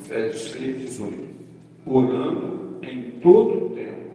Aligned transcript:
Efésios 0.00 0.52
3, 0.52 0.80
18. 0.80 1.28
Orando 1.86 2.78
em 2.82 3.10
todo 3.22 3.66
o 3.66 3.70
tempo, 3.70 4.14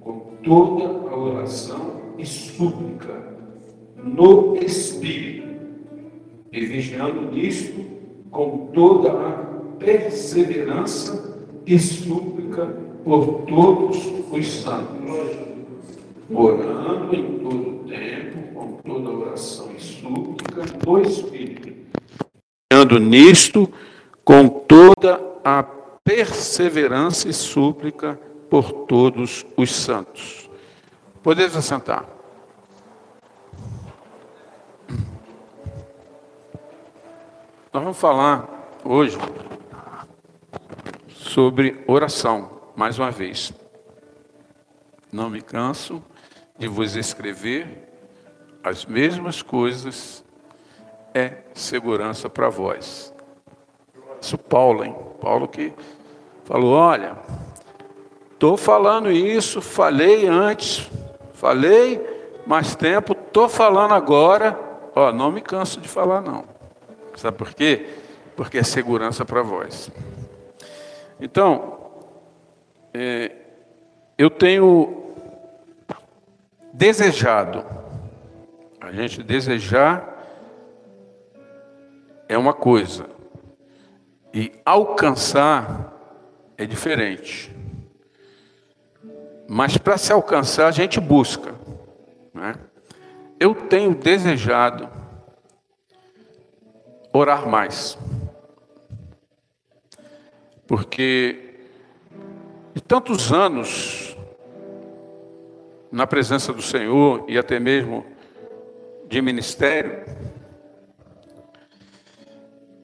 com 0.00 0.34
toda 0.42 0.84
a 1.08 1.16
oração 1.16 2.14
e 2.18 2.26
súplica, 2.26 3.36
no 4.02 4.56
Espírito, 4.56 5.46
e 6.52 6.66
vigiando 6.66 7.32
nisto 7.32 7.84
com 8.30 8.70
toda 8.74 9.12
a 9.12 9.32
perseverança 9.78 11.36
e 11.66 11.78
súplica 11.78 12.66
por 13.04 13.44
todos 13.46 13.98
os 14.32 14.46
santos, 14.46 15.36
orando 16.30 17.14
em 17.14 17.38
todo 17.38 17.70
o 17.70 17.84
tempo, 17.88 18.54
com 18.54 18.72
toda 18.84 19.10
oração 19.10 19.70
e 19.76 19.80
súplica 19.80 20.62
no 20.84 21.00
Espírito, 21.00 21.72
vigiando 22.72 22.98
nisto 22.98 23.70
com 24.26 24.48
toda 24.48 25.22
a 25.44 25.62
perseverança 25.62 27.28
e 27.28 27.32
súplica 27.32 28.18
por 28.50 28.72
todos 28.86 29.46
os 29.56 29.72
santos. 29.72 30.50
Podemos 31.22 31.56
assentar. 31.56 32.04
Nós 37.72 37.84
vamos 37.84 37.96
falar 37.96 38.48
hoje 38.84 39.16
sobre 41.06 41.84
oração, 41.86 42.50
mais 42.74 42.98
uma 42.98 43.12
vez. 43.12 43.52
Não 45.12 45.30
me 45.30 45.40
canso 45.40 46.02
de 46.58 46.66
vos 46.66 46.96
escrever 46.96 47.88
as 48.60 48.84
mesmas 48.84 49.40
coisas, 49.40 50.24
é 51.14 51.44
segurança 51.54 52.28
para 52.28 52.48
vós. 52.48 53.14
Isso 54.26 54.36
Paulo, 54.36 54.84
hein? 54.84 54.92
Paulo 55.20 55.46
que 55.46 55.72
falou: 56.44 56.72
olha, 56.72 57.16
estou 58.32 58.56
falando 58.56 59.08
isso, 59.08 59.62
falei 59.62 60.26
antes, 60.26 60.90
falei 61.34 62.04
mais 62.44 62.74
tempo, 62.74 63.12
estou 63.12 63.48
falando 63.48 63.94
agora, 63.94 64.58
ó, 64.96 65.12
não 65.12 65.30
me 65.30 65.40
canso 65.40 65.80
de 65.80 65.86
falar 65.86 66.20
não. 66.20 66.44
Sabe 67.14 67.38
por 67.38 67.54
quê? 67.54 67.88
Porque 68.34 68.58
é 68.58 68.64
segurança 68.64 69.24
para 69.24 69.42
vós. 69.42 69.92
Então, 71.20 71.78
é, 72.92 73.30
eu 74.18 74.28
tenho 74.28 75.14
desejado, 76.72 77.64
a 78.80 78.90
gente 78.90 79.22
desejar 79.22 80.14
é 82.28 82.36
uma 82.36 82.52
coisa, 82.52 83.15
e 84.36 84.52
alcançar 84.66 85.94
é 86.58 86.66
diferente. 86.66 87.50
Mas 89.48 89.78
para 89.78 89.96
se 89.96 90.12
alcançar, 90.12 90.66
a 90.66 90.70
gente 90.70 91.00
busca. 91.00 91.54
Né? 92.34 92.54
Eu 93.40 93.54
tenho 93.54 93.94
desejado 93.94 94.90
orar 97.14 97.48
mais. 97.48 97.96
Porque 100.66 101.54
de 102.74 102.82
tantos 102.82 103.32
anos 103.32 104.14
na 105.90 106.06
presença 106.06 106.52
do 106.52 106.60
Senhor 106.60 107.24
e 107.26 107.38
até 107.38 107.58
mesmo 107.58 108.04
de 109.08 109.22
ministério, 109.22 110.04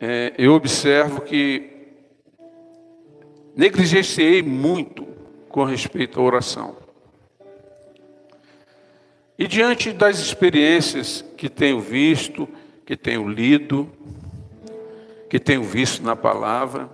é, 0.05 0.35
eu 0.37 0.55
observo 0.55 1.21
que 1.21 1.71
negligenciei 3.55 4.43
muito 4.43 5.07
com 5.49 5.63
respeito 5.63 6.19
à 6.19 6.23
oração. 6.25 6.77
E 9.39 9.47
diante 9.47 9.93
das 9.93 10.19
experiências 10.19 11.25
que 11.37 11.49
tenho 11.49 11.79
visto, 11.81 12.49
que 12.85 12.97
tenho 12.97 13.29
lido, 13.29 13.89
que 15.31 15.39
tenho 15.39 15.63
visto 15.63 16.03
na 16.03 16.17
palavra, 16.17 16.91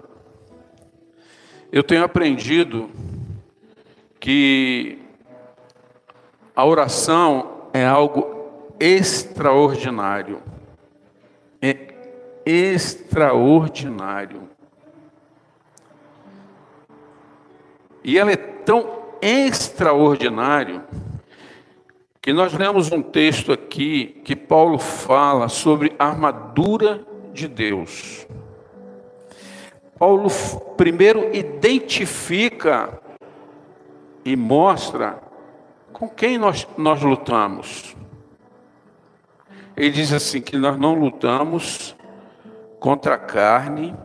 eu 1.72 1.82
tenho 1.82 2.04
aprendido 2.04 2.90
que 4.20 4.98
a 6.54 6.62
oração 6.62 7.70
é 7.72 7.86
algo 7.86 8.74
extraordinário. 8.78 10.42
Extraordinário. 12.50 14.48
E 18.02 18.16
ela 18.16 18.32
é 18.32 18.36
tão 18.36 19.02
extraordinário 19.20 20.82
que 22.22 22.32
nós 22.32 22.54
lemos 22.54 22.90
um 22.90 23.02
texto 23.02 23.52
aqui 23.52 24.22
que 24.24 24.34
Paulo 24.34 24.78
fala 24.78 25.50
sobre 25.50 25.94
a 25.98 26.06
armadura 26.06 27.04
de 27.34 27.46
Deus. 27.46 28.26
Paulo 29.98 30.30
primeiro 30.74 31.34
identifica 31.36 32.98
e 34.24 34.34
mostra 34.36 35.20
com 35.92 36.08
quem 36.08 36.38
nós, 36.38 36.66
nós 36.78 37.02
lutamos. 37.02 37.94
Ele 39.76 39.90
diz 39.90 40.14
assim: 40.14 40.40
que 40.40 40.56
nós 40.56 40.78
não 40.78 40.94
lutamos 40.94 41.94
contra 42.78 43.14
a 43.14 43.18
carne, 43.18 43.96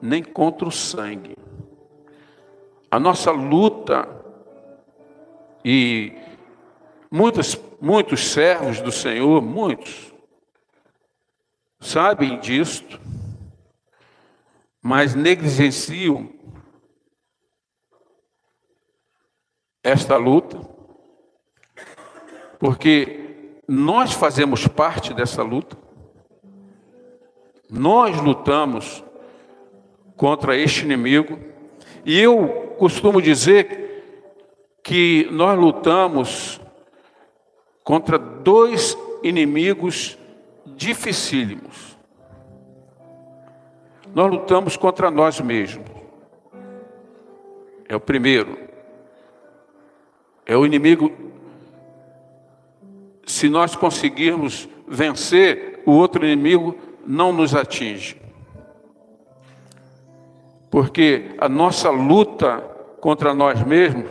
nem 0.00 0.22
contra 0.22 0.66
o 0.68 0.72
sangue. 0.72 1.36
A 2.90 2.98
nossa 2.98 3.30
luta, 3.30 4.08
e 5.64 6.12
muitos, 7.10 7.60
muitos 7.80 8.30
servos 8.30 8.80
do 8.80 8.92
Senhor, 8.92 9.42
muitos, 9.42 10.14
sabem 11.80 12.38
disto, 12.38 13.00
mas 14.80 15.14
negligenciam 15.14 16.32
esta 19.82 20.16
luta, 20.16 20.60
porque 22.58 23.60
nós 23.68 24.12
fazemos 24.12 24.66
parte 24.66 25.12
dessa 25.12 25.42
luta, 25.42 25.85
nós 27.70 28.20
lutamos 28.20 29.04
contra 30.16 30.56
este 30.56 30.84
inimigo, 30.84 31.38
e 32.04 32.18
eu 32.18 32.74
costumo 32.78 33.20
dizer 33.20 33.86
que 34.82 35.28
nós 35.30 35.58
lutamos 35.58 36.60
contra 37.82 38.18
dois 38.18 38.96
inimigos 39.22 40.18
dificílimos. 40.64 41.96
Nós 44.14 44.30
lutamos 44.30 44.76
contra 44.76 45.10
nós 45.10 45.40
mesmos. 45.40 45.86
É 47.88 47.94
o 47.94 48.00
primeiro. 48.00 48.56
É 50.44 50.56
o 50.56 50.64
inimigo. 50.64 51.12
Se 53.26 53.48
nós 53.48 53.74
conseguirmos 53.76 54.68
vencer, 54.86 55.82
o 55.84 55.92
outro 55.92 56.24
inimigo 56.24 56.76
não 57.06 57.32
nos 57.32 57.54
atinge. 57.54 58.20
Porque 60.70 61.34
a 61.38 61.48
nossa 61.48 61.90
luta 61.90 62.58
contra 63.00 63.32
nós 63.32 63.62
mesmos 63.62 64.10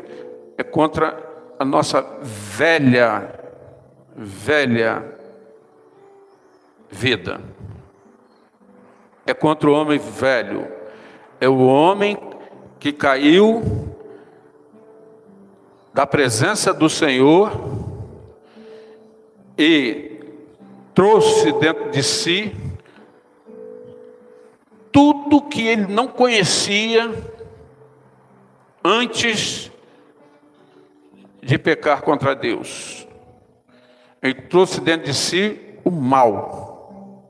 é 0.57 0.63
contra 0.63 1.23
a 1.59 1.65
nossa 1.65 2.01
velha, 2.21 3.29
velha 4.15 5.03
vida. 6.89 7.41
É 9.25 9.33
contra 9.33 9.69
o 9.69 9.73
homem 9.73 9.99
velho. 9.99 10.67
É 11.39 11.49
o 11.49 11.65
homem 11.65 12.17
que 12.79 12.93
caiu 12.93 13.61
da 15.93 16.05
presença 16.05 16.73
do 16.73 16.89
Senhor 16.89 17.51
e 19.57 20.19
trouxe 20.93 21.51
dentro 21.53 21.89
de 21.91 22.03
si 22.03 22.55
tudo 24.95 25.41
que 25.41 25.67
ele 25.67 25.87
não 25.87 26.07
conhecia 26.07 27.13
antes 28.81 29.69
de 31.43 31.57
pecar 31.57 32.01
contra 32.01 32.33
Deus. 32.33 33.05
Ele 34.21 34.35
trouxe 34.35 34.79
dentro 34.79 35.07
de 35.07 35.13
si 35.13 35.59
o 35.83 35.91
mal. 35.91 37.27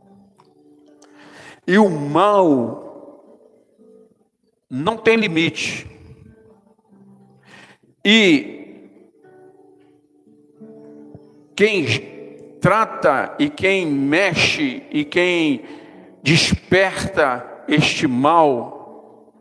E 1.65 1.79
o 1.79 1.89
mal 1.89 3.41
não 4.69 4.95
tem 4.95 5.15
limite. 5.15 5.87
E 8.05 8.91
quem 11.55 12.57
trata 12.61 13.35
e 13.39 13.49
quem 13.49 13.87
mexe 13.87 14.83
e 14.91 15.03
quem 15.03 15.65
desperta 16.21 17.54
este 17.67 18.07
mal 18.07 19.33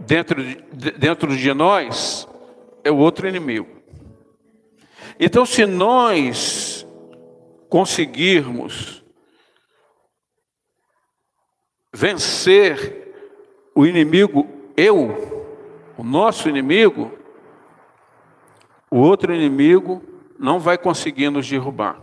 dentro 0.00 0.42
de, 0.42 0.90
dentro 0.92 1.36
de 1.36 1.54
nós, 1.54 2.28
é 2.84 2.90
o 2.90 2.96
outro 2.96 3.28
inimigo. 3.28 3.68
Então, 5.18 5.44
se 5.44 5.66
nós 5.66 6.86
conseguirmos 7.68 9.04
vencer 11.92 13.14
o 13.74 13.86
inimigo 13.86 14.46
eu, 14.76 15.44
o 15.96 16.04
nosso 16.04 16.48
inimigo, 16.48 17.10
o 18.90 18.98
outro 18.98 19.34
inimigo 19.34 20.02
não 20.38 20.60
vai 20.60 20.76
conseguir 20.76 21.30
nos 21.30 21.48
derrubar. 21.48 22.00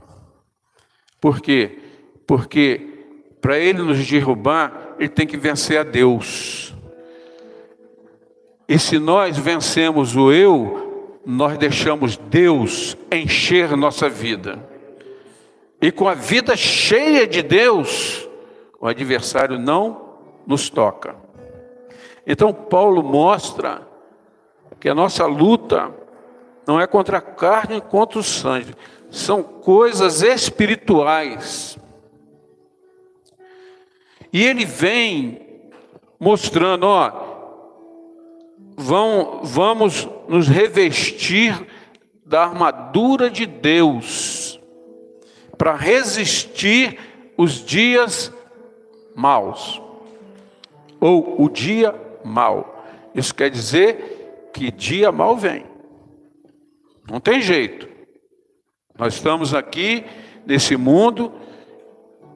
Por 1.21 1.39
quê? 1.39 1.79
Porque 2.27 2.93
para 3.39 3.57
ele 3.57 3.81
nos 3.81 4.05
derrubar, 4.07 4.82
ele 4.99 5.09
tem 5.09 5.27
que 5.27 5.37
vencer 5.37 5.79
a 5.79 5.83
Deus. 5.83 6.73
E 8.67 8.79
se 8.79 8.97
nós 8.97 9.37
vencemos 9.37 10.15
o 10.15 10.31
eu, 10.31 11.19
nós 11.25 11.57
deixamos 11.57 12.17
Deus 12.17 12.97
encher 13.11 13.75
nossa 13.75 14.09
vida. 14.09 14.59
E 15.81 15.91
com 15.91 16.07
a 16.07 16.13
vida 16.13 16.55
cheia 16.55 17.27
de 17.27 17.41
Deus, 17.41 18.27
o 18.79 18.87
adversário 18.87 19.59
não 19.59 20.13
nos 20.47 20.69
toca. 20.69 21.15
Então, 22.25 22.53
Paulo 22.53 23.03
mostra 23.03 23.87
que 24.79 24.87
a 24.87 24.95
nossa 24.95 25.25
luta 25.25 25.93
não 26.65 26.79
é 26.79 26.87
contra 26.87 27.17
a 27.17 27.21
carne, 27.21 27.81
contra 27.81 28.19
o 28.19 28.23
sangue, 28.23 28.73
são 29.09 29.43
coisas 29.43 30.21
espirituais. 30.21 31.77
E 34.33 34.43
ele 34.43 34.65
vem 34.65 35.39
mostrando, 36.19 36.85
ó, 36.85 37.11
vão, 38.75 39.41
vamos 39.43 40.09
nos 40.27 40.47
revestir 40.47 41.67
da 42.25 42.43
armadura 42.43 43.29
de 43.29 43.45
Deus 43.45 44.59
para 45.55 45.75
resistir 45.75 46.97
os 47.37 47.63
dias 47.63 48.33
maus 49.15 49.79
ou 50.99 51.43
o 51.43 51.47
dia 51.47 51.93
mal. 52.23 52.83
Isso 53.13 53.35
quer 53.35 53.51
dizer 53.51 54.49
que 54.51 54.71
dia 54.71 55.11
mal 55.11 55.37
vem. 55.37 55.63
Não 57.07 57.19
tem 57.19 57.39
jeito. 57.39 57.87
Nós 58.97 59.13
estamos 59.13 59.53
aqui 59.53 60.03
nesse 60.45 60.75
mundo 60.75 61.31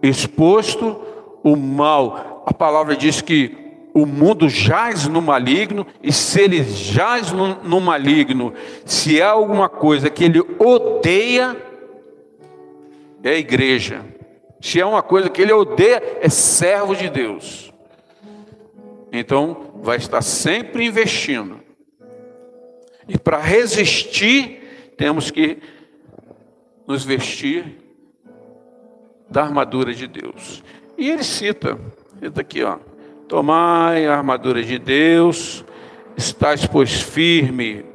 exposto 0.01 1.06
o 1.43 1.55
mal. 1.55 2.43
A 2.45 2.53
palavra 2.53 2.95
diz 2.95 3.21
que 3.21 3.67
o 3.93 4.05
mundo 4.05 4.47
jaz 4.47 5.07
no 5.07 5.21
maligno, 5.21 5.85
e 6.03 6.11
se 6.11 6.41
ele 6.41 6.63
jaz 6.63 7.31
no, 7.31 7.63
no 7.63 7.81
maligno, 7.81 8.53
se 8.85 9.21
há 9.21 9.31
alguma 9.31 9.67
coisa 9.67 10.09
que 10.09 10.23
ele 10.23 10.39
odeia, 10.59 11.57
é 13.23 13.29
a 13.29 13.37
igreja. 13.37 14.05
Se 14.61 14.79
é 14.79 14.85
uma 14.85 15.01
coisa 15.01 15.29
que 15.29 15.41
ele 15.41 15.51
odeia, 15.51 16.19
é 16.21 16.29
servo 16.29 16.95
de 16.95 17.09
Deus. 17.09 17.73
Então, 19.11 19.73
vai 19.81 19.97
estar 19.97 20.21
sempre 20.21 20.85
investindo. 20.85 21.59
E 23.07 23.17
para 23.17 23.37
resistir, 23.37 24.93
temos 24.97 25.31
que 25.31 25.57
nos 26.85 27.03
vestir 27.03 27.77
da 29.29 29.43
armadura 29.43 29.93
de 29.93 30.07
Deus. 30.07 30.63
E 30.97 31.11
ele 31.11 31.23
cita, 31.23 31.79
cita 32.19 32.41
aqui, 32.41 32.63
ó. 32.63 32.77
Tomai 33.27 34.07
a 34.07 34.17
armadura 34.17 34.63
de 34.63 34.79
Deus, 34.79 35.63
estáis, 36.15 36.65
pois, 36.65 37.01
firme, 37.01 37.85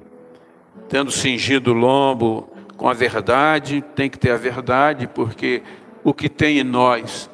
tendo 0.88 1.10
cingido 1.10 1.72
o 1.72 1.74
lombo 1.74 2.48
com 2.76 2.88
a 2.88 2.92
verdade, 2.92 3.82
tem 3.94 4.08
que 4.08 4.18
ter 4.18 4.30
a 4.30 4.36
verdade, 4.36 5.06
porque 5.06 5.62
o 6.04 6.14
que 6.14 6.28
tem 6.28 6.58
em 6.58 6.64
nós 6.64 7.28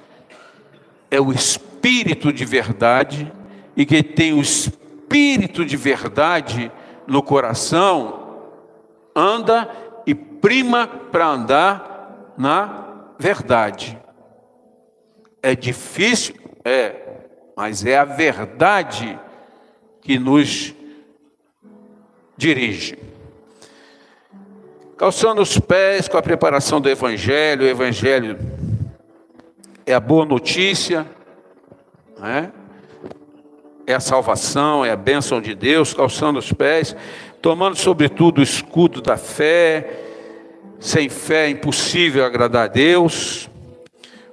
é 1.10 1.20
o 1.20 1.32
espírito 1.32 2.32
de 2.32 2.44
verdade, 2.44 3.30
e 3.76 3.84
que 3.84 4.02
tem 4.02 4.32
o 4.32 4.40
espírito 4.40 5.64
de 5.64 5.76
verdade 5.76 6.70
no 7.06 7.22
coração, 7.22 8.38
anda 9.14 9.68
e 10.06 10.14
prima 10.14 10.86
para 10.86 11.26
andar 11.26 12.32
na 12.36 12.84
verdade. 13.18 13.98
É 15.43 15.55
difícil, 15.55 16.35
é, 16.64 16.94
mas 17.56 17.85
é 17.85 17.96
a 17.99 18.05
verdade 18.05 19.19
que 20.00 20.19
nos 20.19 20.75
dirige. 22.37 22.96
Calçando 24.96 25.40
os 25.40 25.58
pés 25.58 26.08
com 26.08 26.17
a 26.17 26.23
preparação 26.23 26.81
do 26.81 26.88
Evangelho, 26.88 27.64
o 27.64 27.69
Evangelho 27.69 28.38
é 29.87 29.94
a 29.94 30.00
boa 30.00 30.25
notícia, 30.25 31.06
né? 32.19 32.52
é 33.87 33.94
a 33.94 34.00
salvação, 34.00 34.85
é 34.85 34.90
a 34.90 34.96
bênção 34.96 35.40
de 35.40 35.55
Deus, 35.55 35.94
calçando 35.94 36.38
os 36.38 36.52
pés, 36.52 36.94
tomando 37.40 37.76
sobretudo 37.76 38.38
o 38.38 38.43
escudo 38.43 39.00
da 39.00 39.17
fé, 39.17 40.05
sem 40.79 41.08
fé 41.08 41.46
é 41.46 41.50
impossível 41.50 42.25
agradar 42.25 42.64
a 42.64 42.69
Deus, 42.69 43.49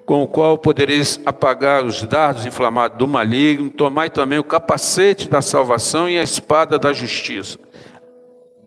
com 0.06 0.22
o 0.22 0.28
qual 0.28 0.58
podereis 0.58 1.20
apagar 1.26 1.84
os 1.84 2.04
dardos 2.04 2.46
inflamados 2.46 2.98
do 2.98 3.08
maligno, 3.08 3.72
tomai 3.72 4.10
também 4.10 4.38
o 4.38 4.44
capacete 4.44 5.28
da 5.28 5.42
salvação 5.42 6.08
e 6.08 6.20
a 6.20 6.24
espada 6.24 6.78
da 6.78 6.94
justiça. 6.94 7.58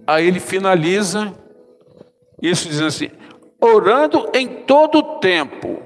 Aí 0.06 0.26
ele 0.26 0.40
finaliza 0.40 1.32
isso 2.43 2.69
dizendo 2.69 2.88
assim: 2.88 3.11
orando 3.61 4.29
em 4.35 4.49
todo 4.49 4.99
o 4.99 5.19
tempo. 5.19 5.82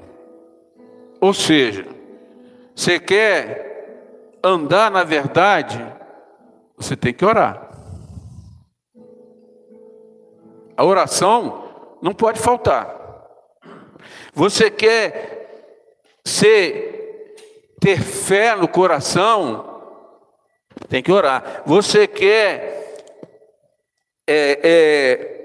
Ou 1.21 1.33
seja, 1.33 1.85
você 2.75 2.99
quer 2.99 4.39
andar 4.43 4.89
na 4.89 5.03
verdade, 5.03 5.79
você 6.75 6.95
tem 6.95 7.13
que 7.13 7.23
orar. 7.23 7.69
A 10.75 10.83
oração 10.83 11.69
não 12.01 12.13
pode 12.13 12.39
faltar. 12.39 13.03
Você 14.33 14.71
quer 14.71 15.32
ser, 16.25 17.35
ter 17.79 17.99
fé 18.01 18.55
no 18.55 18.67
coração, 18.67 19.73
tem 20.89 21.01
que 21.03 21.11
orar. 21.11 21.63
Você 21.65 22.07
quer 22.07 22.83
é, 24.27 24.59
é, 24.63 25.43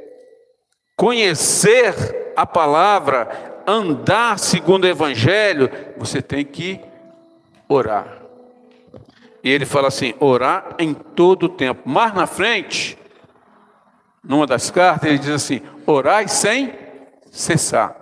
conhecer 0.96 2.32
a 2.36 2.46
palavra, 2.46 3.62
andar 3.66 4.38
segundo 4.38 4.84
o 4.84 4.88
Evangelho, 4.88 5.70
você 5.96 6.22
tem 6.22 6.44
que 6.44 6.80
orar. 7.68 8.18
E 9.42 9.50
ele 9.50 9.66
fala 9.66 9.88
assim: 9.88 10.14
orar 10.20 10.76
em 10.78 10.94
todo 10.94 11.44
o 11.44 11.48
tempo. 11.48 11.88
Mais 11.88 12.14
na 12.14 12.26
frente, 12.26 12.98
numa 14.22 14.46
das 14.46 14.70
cartas, 14.70 15.08
ele 15.08 15.18
diz 15.18 15.30
assim: 15.30 15.60
orai 15.86 16.28
sem 16.28 16.72
cessar. 17.30 17.97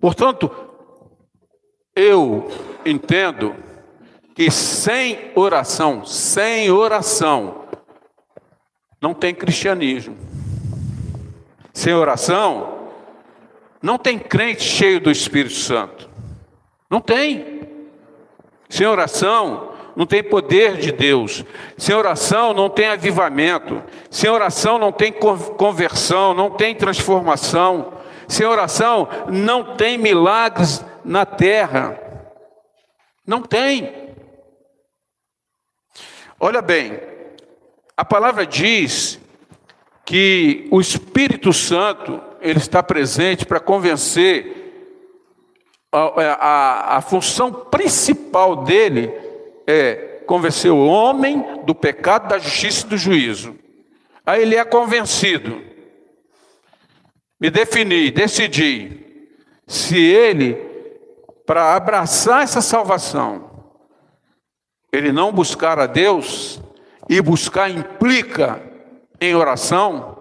Portanto, 0.00 0.50
eu 1.94 2.50
entendo 2.86 3.54
que 4.34 4.50
sem 4.50 5.30
oração, 5.34 6.04
sem 6.04 6.70
oração, 6.70 7.66
não 9.00 9.12
tem 9.12 9.34
cristianismo. 9.34 10.16
Sem 11.72 11.94
oração, 11.94 12.88
não 13.82 13.98
tem 13.98 14.18
crente 14.18 14.62
cheio 14.62 15.00
do 15.00 15.10
Espírito 15.10 15.54
Santo. 15.54 16.08
Não 16.90 17.00
tem. 17.00 17.60
Sem 18.68 18.86
oração, 18.86 19.72
não 19.96 20.06
tem 20.06 20.22
poder 20.22 20.76
de 20.76 20.92
Deus. 20.92 21.44
Sem 21.76 21.94
oração, 21.94 22.52
não 22.52 22.68
tem 22.68 22.88
avivamento. 22.88 23.82
Sem 24.10 24.30
oração, 24.30 24.78
não 24.78 24.92
tem 24.92 25.12
conversão, 25.12 26.34
não 26.34 26.50
tem 26.50 26.74
transformação. 26.74 27.99
Sem 28.30 28.46
oração 28.46 29.08
não 29.28 29.74
tem 29.76 29.98
milagres 29.98 30.84
na 31.04 31.26
terra. 31.26 32.00
Não 33.26 33.42
tem. 33.42 34.14
Olha 36.38 36.62
bem, 36.62 37.00
a 37.96 38.04
palavra 38.04 38.46
diz 38.46 39.18
que 40.04 40.68
o 40.70 40.80
Espírito 40.80 41.52
Santo 41.52 42.22
ele 42.40 42.60
está 42.60 42.84
presente 42.84 43.44
para 43.44 43.58
convencer 43.58 44.56
a, 45.90 45.98
a, 45.98 46.96
a 46.98 47.00
função 47.00 47.52
principal 47.52 48.62
dele 48.62 49.12
é 49.66 50.22
convencer 50.24 50.70
o 50.70 50.86
homem 50.86 51.64
do 51.64 51.74
pecado, 51.74 52.28
da 52.28 52.38
justiça 52.38 52.86
e 52.86 52.90
do 52.90 52.96
juízo. 52.96 53.58
Aí 54.24 54.42
ele 54.42 54.54
é 54.54 54.64
convencido 54.64 55.69
me 57.40 57.50
defini, 57.50 58.10
decidi 58.10 59.00
se 59.66 59.98
ele 59.98 60.54
para 61.46 61.74
abraçar 61.74 62.42
essa 62.42 62.60
salvação, 62.60 63.50
ele 64.92 65.10
não 65.12 65.32
buscar 65.32 65.78
a 65.78 65.86
Deus, 65.86 66.60
e 67.10 67.20
buscar 67.20 67.68
implica 67.68 68.62
em 69.20 69.34
oração, 69.34 70.16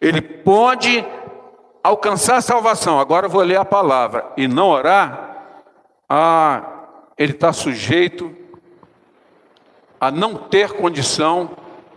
ele 0.00 0.20
pode 0.20 1.06
alcançar 1.80 2.38
a 2.38 2.42
salvação. 2.42 2.98
Agora 2.98 3.26
eu 3.26 3.30
vou 3.30 3.42
ler 3.42 3.56
a 3.56 3.64
palavra 3.64 4.32
e 4.36 4.48
não 4.48 4.70
orar, 4.70 5.62
ah, 6.08 6.88
ele 7.16 7.30
está 7.30 7.52
sujeito 7.52 8.36
a 10.00 10.10
não 10.10 10.34
ter 10.34 10.72
condição 10.72 11.50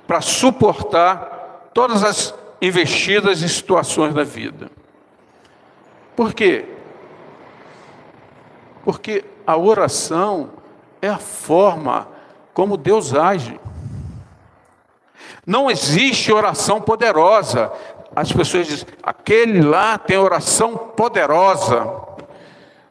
para 0.06 0.22
suportar 0.22 1.72
todas 1.74 2.04
as 2.04 2.32
investidas 2.66 3.42
e 3.42 3.50
situações 3.50 4.14
da 4.14 4.24
vida. 4.24 4.70
Por 6.16 6.34
quê? 6.34 6.66
Porque 8.84 9.26
a 9.46 9.58
oração 9.58 10.52
é 11.02 11.10
a 11.10 11.18
forma 11.18 12.08
como 12.54 12.78
Deus 12.78 13.14
age. 13.14 13.60
Não 15.46 15.70
existe 15.70 16.32
oração 16.32 16.82
poderosa. 16.82 17.72
As 18.16 18.32
pessoas 18.32 18.68
dizem, 18.68 18.88
aquele 19.04 19.62
lá 19.62 19.98
tem 19.98 20.18
oração 20.18 20.78
poderosa. 20.78 22.06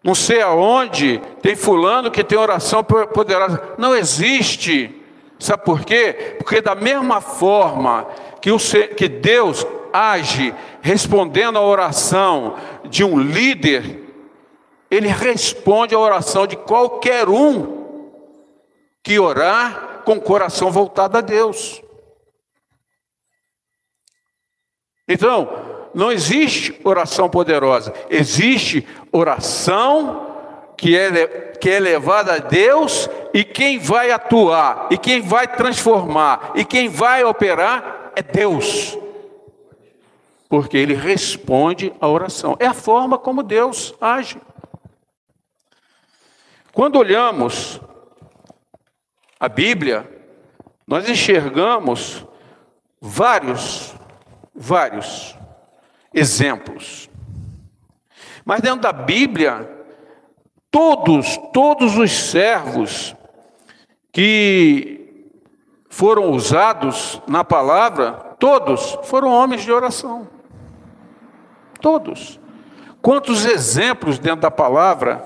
Não 0.03 0.15
sei 0.15 0.43
aonde 0.43 1.19
tem 1.41 1.57
fulano 1.57 2.11
que 2.11 2.23
tem 2.23 2.39
oração 2.39 2.85
poderosa. 2.85 3.61
Não 3.79 3.97
existe. 3.97 5.03
Sabe 5.39 5.65
por 5.65 5.85
quê? 5.85 6.37
Porque 6.39 6.61
da 6.61 6.75
mesma 6.75 7.21
forma 7.21 8.07
que, 8.45 8.53
o, 8.53 8.59
que 8.95 9.09
Deus 9.09 9.67
age 9.91 10.55
respondendo 10.83 11.57
à 11.57 11.63
oração 11.63 12.59
de 12.85 13.03
um 13.03 13.19
líder, 13.19 14.05
ele 14.91 15.09
responde 15.09 15.95
à 15.95 15.99
oração 15.99 16.47
de 16.47 16.55
qualquer 16.55 17.27
um 17.27 18.05
que 19.03 19.19
orar 19.19 20.03
com 20.05 20.17
o 20.17 20.21
coração 20.21 20.71
voltado 20.71 21.17
a 21.17 21.23
Deus. 21.23 21.83
Então, 25.09 25.89
não 25.95 26.13
existe 26.13 26.79
oração 26.85 27.31
poderosa, 27.31 27.95
existe 28.11 28.87
oração 29.11 30.37
que 30.77 30.95
é, 30.95 31.53
que 31.59 31.71
é 31.71 31.81
levada 31.81 32.35
a 32.35 32.39
Deus 32.39 33.09
e 33.33 33.43
quem 33.43 33.79
vai 33.79 34.11
atuar, 34.11 34.89
e 34.91 34.99
quem 34.99 35.23
vai 35.23 35.49
transformar, 35.49 36.53
e 36.55 36.63
quem 36.63 36.91
vai 36.91 37.25
operar 37.25 38.04
é 38.17 38.23
Deus. 38.23 38.99
Porque 40.49 40.77
ele 40.77 40.95
responde 40.95 41.93
à 42.01 42.09
oração. 42.09 42.57
É 42.59 42.67
a 42.67 42.75
forma 42.75 43.19
como 43.19 43.43
Deus 43.43 43.95
age. 44.01 44.41
Quando 46.73 46.99
olhamos 46.99 47.81
a 49.39 49.49
Bíblia, 49.49 50.09
nós 50.87 51.09
enxergamos 51.09 52.25
vários 53.01 53.95
vários 54.55 55.37
exemplos. 56.13 57.11
Mas 58.45 58.61
dentro 58.61 58.81
da 58.81 58.93
Bíblia, 58.93 59.69
todos, 60.71 61.39
todos 61.53 61.97
os 61.97 62.13
servos 62.13 63.17
que 64.13 65.04
foram 65.95 66.33
usados 66.33 67.23
na 67.25 67.45
palavra, 67.45 68.15
todos 68.37 68.99
foram 69.05 69.31
homens 69.31 69.63
de 69.63 69.71
oração. 69.71 70.27
Todos. 71.81 72.41
Quantos 73.01 73.45
exemplos 73.45 74.19
dentro 74.19 74.41
da 74.41 74.51
palavra 74.51 75.25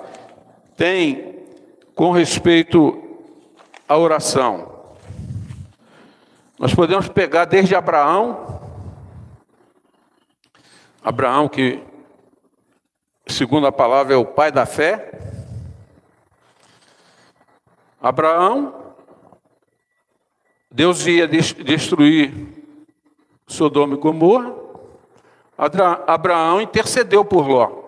tem 0.77 1.39
com 1.95 2.11
respeito 2.11 3.03
à 3.89 3.97
oração? 3.97 4.71
Nós 6.59 6.75
podemos 6.75 7.09
pegar 7.09 7.47
desde 7.47 7.75
Abraão 7.75 8.59
Abraão, 11.03 11.49
que, 11.49 11.83
segundo 13.27 13.67
a 13.67 13.73
palavra, 13.73 14.13
é 14.13 14.17
o 14.19 14.27
pai 14.27 14.53
da 14.53 14.67
fé. 14.67 15.19
Abraão, 17.99 18.77
Deus 20.71 21.07
ia 21.07 21.27
destruir 21.27 22.33
Sodoma 23.47 23.95
e 23.95 23.99
Gomorra. 23.99 24.55
Abraão 26.07 26.61
intercedeu 26.61 27.25
por 27.25 27.49
Ló. 27.49 27.85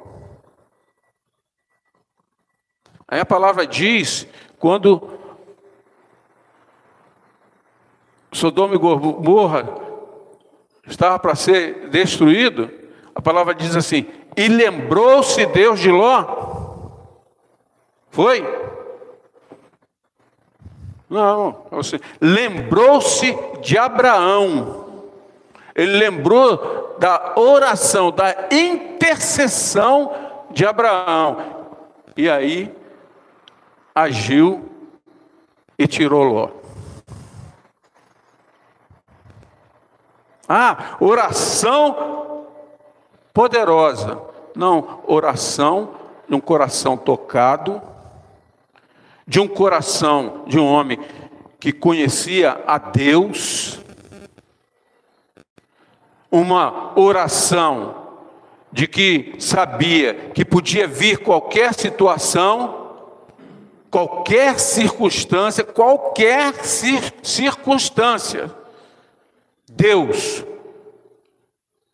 Aí 3.06 3.20
a 3.20 3.26
palavra 3.26 3.66
diz, 3.66 4.26
quando 4.58 5.18
Sodoma 8.32 8.74
e 8.74 8.78
Gomorra 8.78 9.68
estava 10.86 11.18
para 11.18 11.34
ser 11.34 11.88
destruído, 11.90 12.70
a 13.14 13.20
palavra 13.20 13.54
diz 13.54 13.76
assim: 13.76 14.06
e 14.36 14.48
lembrou-se 14.48 15.44
Deus 15.46 15.80
de 15.80 15.90
Ló? 15.90 16.40
Foi? 18.10 18.42
Não, 21.10 21.66
lembrou-se 22.20 23.36
de 23.60 23.76
Abraão. 23.76 24.86
Ele 25.74 25.98
lembrou 25.98 26.96
da 27.00 27.34
oração, 27.36 28.12
da 28.12 28.46
intercessão 28.48 30.12
de 30.52 30.64
Abraão. 30.64 31.36
E 32.16 32.30
aí 32.30 32.72
agiu 33.92 34.70
e 35.76 35.88
tirou 35.88 36.22
Ló. 36.22 36.48
Ah, 40.48 40.96
oração 41.00 42.46
poderosa. 43.32 44.20
Não, 44.54 45.00
oração 45.06 45.94
de 46.28 46.34
um 46.34 46.40
coração 46.40 46.96
tocado, 46.96 47.80
de 49.30 49.38
um 49.38 49.46
coração 49.46 50.42
de 50.48 50.58
um 50.58 50.66
homem 50.66 50.98
que 51.60 51.72
conhecia 51.72 52.64
a 52.66 52.78
Deus, 52.78 53.78
uma 56.28 56.98
oração 56.98 58.08
de 58.72 58.88
que 58.88 59.36
sabia 59.38 60.32
que 60.34 60.44
podia 60.44 60.88
vir 60.88 61.18
qualquer 61.18 61.72
situação, 61.74 62.88
qualquer 63.88 64.58
circunstância, 64.58 65.62
qualquer 65.62 66.64
cir 66.64 67.14
circunstância, 67.22 68.52
Deus 69.70 70.44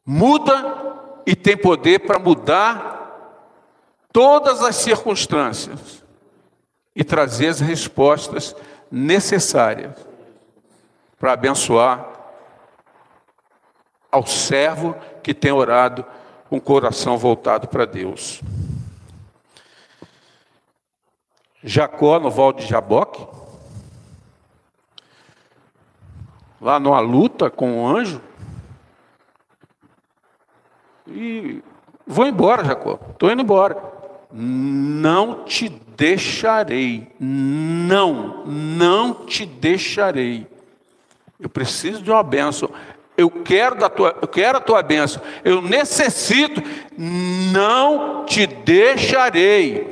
muda 0.06 1.20
e 1.26 1.36
tem 1.36 1.54
poder 1.54 1.98
para 1.98 2.18
mudar 2.18 3.44
todas 4.10 4.62
as 4.62 4.76
circunstâncias 4.76 5.95
e 6.96 7.04
trazer 7.04 7.48
as 7.48 7.60
respostas 7.60 8.56
necessárias 8.90 9.94
para 11.18 11.32
abençoar 11.32 12.08
ao 14.10 14.26
servo 14.26 14.96
que 15.22 15.34
tem 15.34 15.52
orado 15.52 16.06
com 16.48 16.56
o 16.56 16.60
coração 16.60 17.18
voltado 17.18 17.68
para 17.68 17.84
Deus. 17.84 18.40
Jacó 21.62 22.18
no 22.18 22.30
Val 22.30 22.54
de 22.54 22.64
Jaboque, 22.66 23.26
lá 26.58 26.80
numa 26.80 27.00
luta 27.00 27.50
com 27.50 27.82
o 27.82 27.86
anjo, 27.86 28.22
e 31.06 31.62
vou 32.06 32.26
embora, 32.26 32.64
Jacó. 32.64 32.98
Estou 33.10 33.30
indo 33.30 33.42
embora. 33.42 33.95
Não 34.38 35.44
te 35.44 35.70
deixarei. 35.70 37.10
Não, 37.18 38.44
não 38.46 39.24
te 39.24 39.46
deixarei. 39.46 40.46
Eu 41.40 41.48
preciso 41.48 42.02
de 42.02 42.10
uma 42.10 42.22
bênção. 42.22 42.70
Eu 43.16 43.30
quero, 43.30 43.76
da 43.76 43.88
tua, 43.88 44.14
eu 44.20 44.28
quero 44.28 44.58
a 44.58 44.60
tua 44.60 44.82
bênção. 44.82 45.22
Eu 45.42 45.62
necessito. 45.62 46.60
Não 46.98 48.26
te 48.26 48.46
deixarei. 48.46 49.88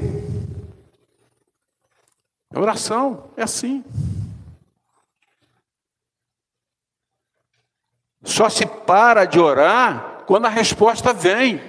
A 2.55 2.61
oração 2.61 3.31
é 3.39 3.45
assim. 3.45 3.83
Só 8.23 8.51
se 8.51 8.67
para 8.67 9.25
de 9.25 9.41
orar 9.41 10.25
quando 10.27 10.45
a 10.45 10.51
resposta 10.51 11.15
vem. 11.15 11.63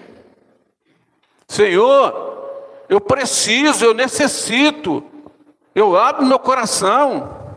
Senhor, 1.47 2.34
eu 2.87 3.01
preciso, 3.01 3.83
eu 3.85 3.93
necessito, 3.93 5.03
eu 5.73 5.97
abro 5.97 6.25
meu 6.25 6.39
coração. 6.39 7.55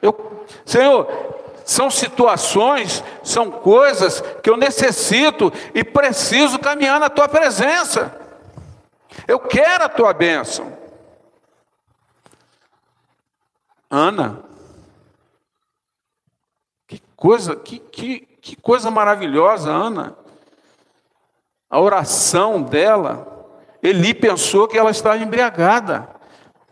Eu, 0.00 0.44
Senhor, 0.64 1.06
são 1.64 1.90
situações, 1.90 3.04
são 3.22 3.50
coisas 3.50 4.20
que 4.42 4.50
eu 4.50 4.56
necessito 4.56 5.52
e 5.74 5.84
preciso 5.84 6.58
caminhar 6.58 6.98
na 6.98 7.08
tua 7.08 7.28
presença. 7.28 8.18
Eu 9.28 9.38
quero 9.38 9.84
a 9.84 9.88
tua 9.88 10.12
bênção. 10.12 10.76
Ana, 13.88 14.42
que 16.86 17.02
coisa, 17.14 17.56
que, 17.56 17.78
que, 17.78 18.20
que 18.20 18.56
coisa 18.56 18.90
maravilhosa, 18.90 19.70
Ana. 19.70 20.16
A 21.68 21.80
oração 21.80 22.62
dela, 22.62 23.39
Eli 23.82 24.12
pensou 24.12 24.68
que 24.68 24.78
ela 24.78 24.90
estava 24.90 25.18
embriagada, 25.18 26.08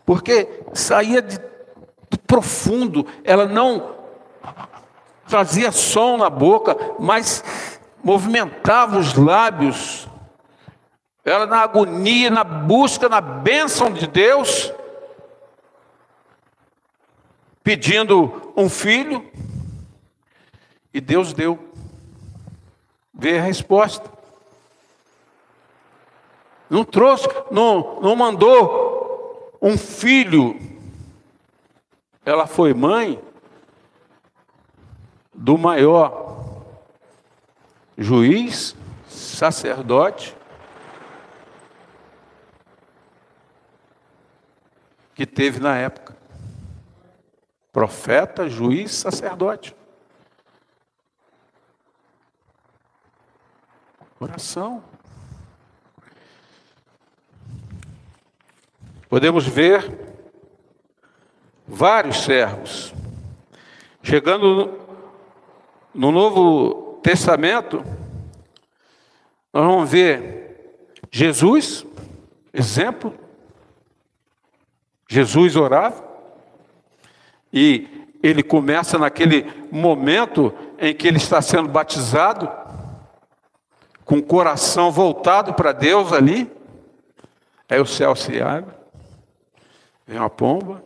porque 0.05 0.63
saía 0.73 1.21
de, 1.21 1.39
profundo, 2.27 3.05
ela 3.23 3.45
não 3.45 3.95
trazia 5.27 5.71
som 5.71 6.17
na 6.17 6.29
boca, 6.29 6.75
mas 6.99 7.43
movimentava 8.03 8.97
os 8.97 9.15
lábios. 9.15 10.07
Ela 11.25 11.45
na 11.45 11.61
agonia, 11.61 12.29
na 12.29 12.43
busca, 12.43 13.09
na 13.09 13.21
bênção 13.21 13.91
de 13.91 14.07
Deus, 14.07 14.73
pedindo 17.63 18.53
um 18.55 18.69
filho, 18.69 19.29
e 20.93 20.99
Deus 20.99 21.33
deu. 21.33 21.59
Vê 23.13 23.37
a 23.37 23.43
resposta. 23.43 24.18
Não 26.69 26.83
trouxe, 26.85 27.27
não, 27.49 27.99
não 27.99 28.15
mandou 28.15 29.57
um 29.61 29.77
filho. 29.77 30.59
Ela 32.23 32.45
foi 32.45 32.73
mãe 32.73 33.21
do 35.33 35.57
maior 35.57 36.63
juiz, 37.97 38.75
sacerdote, 39.07 40.35
que 45.15 45.25
teve 45.25 45.59
na 45.59 45.75
época. 45.75 46.15
Profeta, 47.73 48.47
juiz, 48.47 48.93
sacerdote. 48.93 49.75
Oração. 54.19 54.83
Podemos 59.09 59.47
ver 59.47 59.91
vários 61.67 62.23
servos 62.23 62.93
chegando 64.03 64.79
no 65.93 66.11
Novo 66.11 66.99
Testamento, 67.01 67.83
nós 69.51 69.65
vamos 69.65 69.89
ver 69.89 70.85
Jesus, 71.11 71.85
exemplo. 72.53 73.13
Jesus 75.07 75.55
orava, 75.55 76.07
e 77.51 78.07
ele 78.21 78.43
começa 78.43 78.99
naquele 78.99 79.51
momento 79.71 80.53
em 80.77 80.93
que 80.93 81.07
ele 81.07 81.17
está 81.17 81.41
sendo 81.41 81.67
batizado, 81.67 82.47
com 84.05 84.17
o 84.17 84.23
coração 84.23 84.91
voltado 84.91 85.53
para 85.55 85.71
Deus 85.71 86.13
ali. 86.13 86.51
Aí 87.67 87.79
o 87.79 87.85
céu 87.85 88.15
se 88.15 88.39
abre, 88.41 88.78
vem 90.09 90.17
uma 90.17 90.29
pomba, 90.29 90.83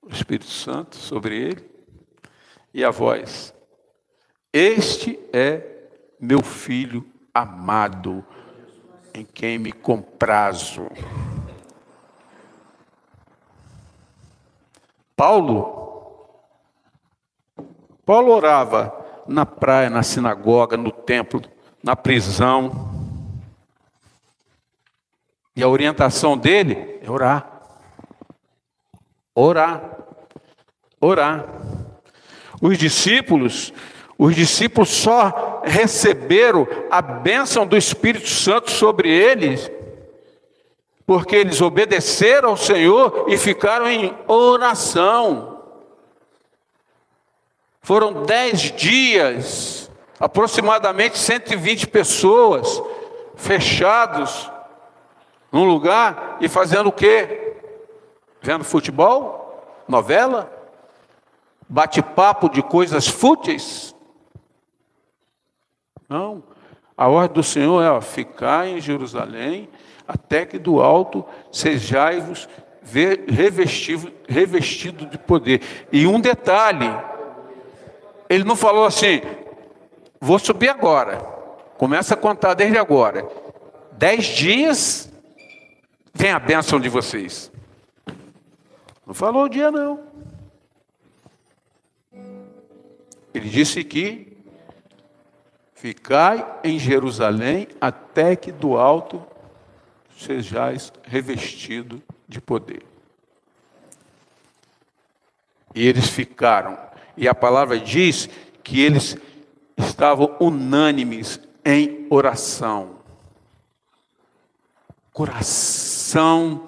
o 0.00 0.08
Espírito 0.08 0.46
Santo 0.46 0.94
sobre 0.94 1.36
ele, 1.36 1.68
e 2.72 2.84
a 2.84 2.92
voz: 2.92 3.52
este 4.52 5.18
é 5.32 5.88
meu 6.20 6.44
filho 6.44 7.04
amado, 7.34 8.24
em 9.12 9.24
quem 9.24 9.58
me 9.58 9.72
comprazo. 9.72 10.86
Paulo, 15.16 16.38
Paulo 18.06 18.30
orava 18.30 19.24
na 19.26 19.44
praia, 19.44 19.90
na 19.90 20.04
sinagoga, 20.04 20.76
no 20.76 20.92
templo, 20.92 21.42
na 21.82 21.96
prisão. 21.96 22.92
E 25.56 25.62
a 25.62 25.68
orientação 25.68 26.38
dele 26.38 27.00
é 27.02 27.10
orar. 27.10 27.51
Orar. 29.34 29.98
Orar. 31.00 31.46
Os 32.60 32.78
discípulos 32.78 33.72
os 34.22 34.36
discípulos 34.36 34.88
só 34.88 35.62
receberam 35.64 36.64
a 36.88 37.02
bênção 37.02 37.66
do 37.66 37.76
Espírito 37.76 38.28
Santo 38.28 38.70
sobre 38.70 39.10
eles, 39.10 39.68
porque 41.04 41.34
eles 41.34 41.60
obedeceram 41.60 42.50
ao 42.50 42.56
Senhor 42.56 43.24
e 43.26 43.36
ficaram 43.36 43.90
em 43.90 44.16
oração. 44.28 45.60
Foram 47.80 48.22
dez 48.22 48.70
dias, 48.70 49.90
aproximadamente 50.20 51.18
120 51.18 51.88
pessoas, 51.88 52.80
fechados 53.34 54.48
num 55.50 55.64
lugar 55.64 56.36
e 56.40 56.48
fazendo 56.48 56.90
o 56.90 56.92
quê? 56.92 57.41
Vendo 58.42 58.64
futebol? 58.64 59.84
Novela? 59.86 60.52
Bate-papo 61.68 62.48
de 62.50 62.62
coisas 62.62 63.06
fúteis? 63.06 63.94
Não. 66.08 66.42
A 66.96 67.08
ordem 67.08 67.34
do 67.34 67.42
Senhor 67.42 67.82
é 67.82 67.90
ó, 67.90 68.00
ficar 68.00 68.66
em 68.66 68.80
Jerusalém 68.80 69.68
até 70.06 70.44
que 70.44 70.58
do 70.58 70.80
alto 70.80 71.24
sejais-vos 71.50 72.48
revestido, 73.28 74.12
revestido 74.28 75.06
de 75.06 75.16
poder. 75.16 75.62
E 75.92 76.06
um 76.06 76.20
detalhe, 76.20 76.92
ele 78.28 78.44
não 78.44 78.56
falou 78.56 78.84
assim, 78.84 79.22
vou 80.20 80.38
subir 80.38 80.68
agora. 80.68 81.18
Começa 81.78 82.14
a 82.14 82.16
contar 82.16 82.54
desde 82.54 82.76
agora. 82.76 83.26
Dez 83.92 84.26
dias, 84.26 85.12
vem 86.12 86.32
a 86.32 86.38
bênção 86.38 86.80
de 86.80 86.88
vocês. 86.88 87.51
Não 89.06 89.14
falou 89.14 89.44
o 89.44 89.48
dia, 89.48 89.70
não. 89.70 90.04
Ele 93.34 93.48
disse 93.48 93.82
que 93.82 94.32
Ficai 95.82 96.60
em 96.62 96.78
Jerusalém 96.78 97.66
até 97.80 98.36
que 98.36 98.52
do 98.52 98.76
alto 98.76 99.20
sejais 100.16 100.92
revestido 101.02 102.00
de 102.28 102.40
poder. 102.40 102.84
E 105.74 105.84
eles 105.84 106.08
ficaram. 106.08 106.78
E 107.16 107.26
a 107.26 107.34
palavra 107.34 107.80
diz 107.80 108.30
que 108.62 108.80
eles 108.80 109.16
estavam 109.76 110.36
unânimes 110.38 111.40
em 111.64 112.06
oração. 112.08 112.98
Coração 115.12 116.64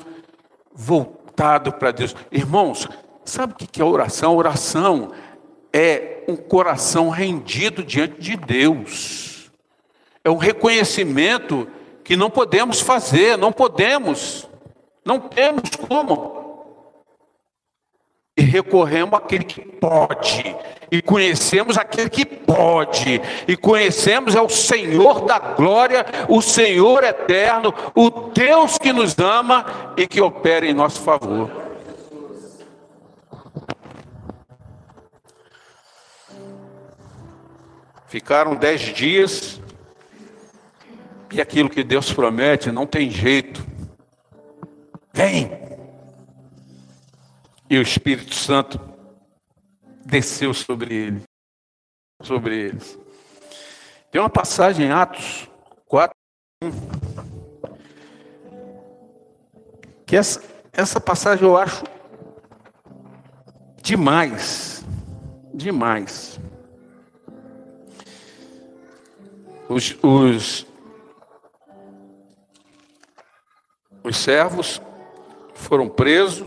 voltado 0.74 1.23
para 1.36 1.92
Deus. 1.92 2.14
Irmãos, 2.30 2.88
sabe 3.24 3.52
o 3.52 3.56
que 3.56 3.80
é 3.80 3.84
oração? 3.84 4.36
Oração 4.36 5.12
é 5.72 6.24
um 6.28 6.36
coração 6.36 7.08
rendido 7.10 7.82
diante 7.82 8.20
de 8.20 8.36
Deus. 8.36 9.50
É 10.22 10.30
um 10.30 10.36
reconhecimento 10.36 11.68
que 12.02 12.16
não 12.16 12.30
podemos 12.30 12.80
fazer, 12.80 13.36
não 13.36 13.50
podemos, 13.50 14.48
não 15.04 15.18
temos 15.18 15.70
como. 15.88 16.43
E 18.36 18.42
recorremos 18.42 19.14
àquele 19.14 19.44
que 19.44 19.60
pode, 19.60 20.56
e 20.90 21.00
conhecemos 21.00 21.78
aquele 21.78 22.10
que 22.10 22.24
pode, 22.24 23.22
e 23.46 23.56
conhecemos 23.56 24.34
é 24.34 24.40
o 24.40 24.48
Senhor 24.48 25.24
da 25.24 25.38
glória, 25.38 26.04
o 26.28 26.42
Senhor 26.42 27.04
eterno, 27.04 27.72
o 27.94 28.10
Deus 28.10 28.76
que 28.76 28.92
nos 28.92 29.16
ama 29.20 29.94
e 29.96 30.04
que 30.04 30.20
opera 30.20 30.66
em 30.66 30.74
nosso 30.74 31.00
favor. 31.00 31.48
Ficaram 38.08 38.56
dez 38.56 38.80
dias 38.80 39.60
e 41.32 41.40
aquilo 41.40 41.68
que 41.68 41.82
Deus 41.82 42.12
promete 42.12 42.70
não 42.70 42.86
tem 42.86 43.10
jeito. 43.10 43.64
Vem! 45.12 45.63
E 47.74 47.78
o 47.78 47.82
Espírito 47.82 48.32
Santo 48.37 48.80
desceu 50.06 50.54
sobre 50.54 50.94
ele, 50.94 51.22
sobre 52.22 52.56
eles. 52.56 52.96
Tem 54.12 54.20
uma 54.20 54.30
passagem 54.30 54.87
em 54.87 54.92
Atos 54.92 55.50
4, 55.87 56.14
1, 56.62 56.70
que 60.06 60.14
essa, 60.14 60.40
essa 60.72 61.00
passagem 61.00 61.44
eu 61.44 61.56
acho 61.56 61.82
demais, 63.82 64.84
demais. 65.52 66.38
os, 69.68 69.98
os, 70.00 70.64
os 74.04 74.14
Os 74.14 74.16
servos 74.18 74.80
foram 75.54 75.88
presos, 75.88 76.46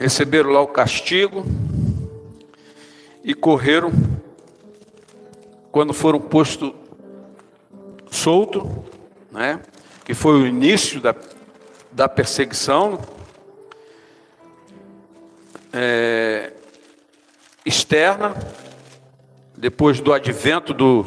receberam 0.00 0.50
lá 0.50 0.62
o 0.62 0.66
castigo 0.66 1.44
e 3.22 3.34
correram. 3.34 3.92
Quando 5.70 5.92
foram 5.92 6.18
postos 6.18 6.72
solto, 8.10 8.84
né? 9.30 9.60
Que 10.04 10.14
foi 10.14 10.40
o 10.40 10.46
início 10.46 11.00
da, 11.00 11.14
da 11.92 12.08
perseguição 12.08 12.98
é, 15.72 16.52
externa, 17.64 18.34
depois 19.56 20.00
do 20.00 20.12
advento 20.12 20.72
do, 20.72 21.06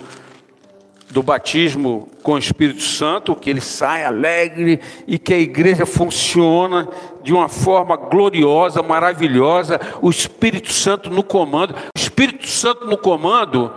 do 1.13 1.21
batismo 1.21 2.09
com 2.23 2.33
o 2.33 2.37
Espírito 2.39 2.81
Santo, 2.81 3.35
que 3.35 3.47
ele 3.47 3.61
sai 3.61 4.03
alegre 4.03 4.79
e 5.05 5.19
que 5.19 5.31
a 5.31 5.37
igreja 5.37 5.85
funciona 5.85 6.89
de 7.21 7.31
uma 7.31 7.47
forma 7.47 7.95
gloriosa, 7.95 8.81
maravilhosa, 8.81 9.79
o 10.01 10.09
Espírito 10.09 10.73
Santo 10.73 11.11
no 11.11 11.21
comando. 11.21 11.75
O 11.95 11.99
Espírito 11.99 12.47
Santo 12.47 12.87
no 12.87 12.97
comando, 12.97 13.71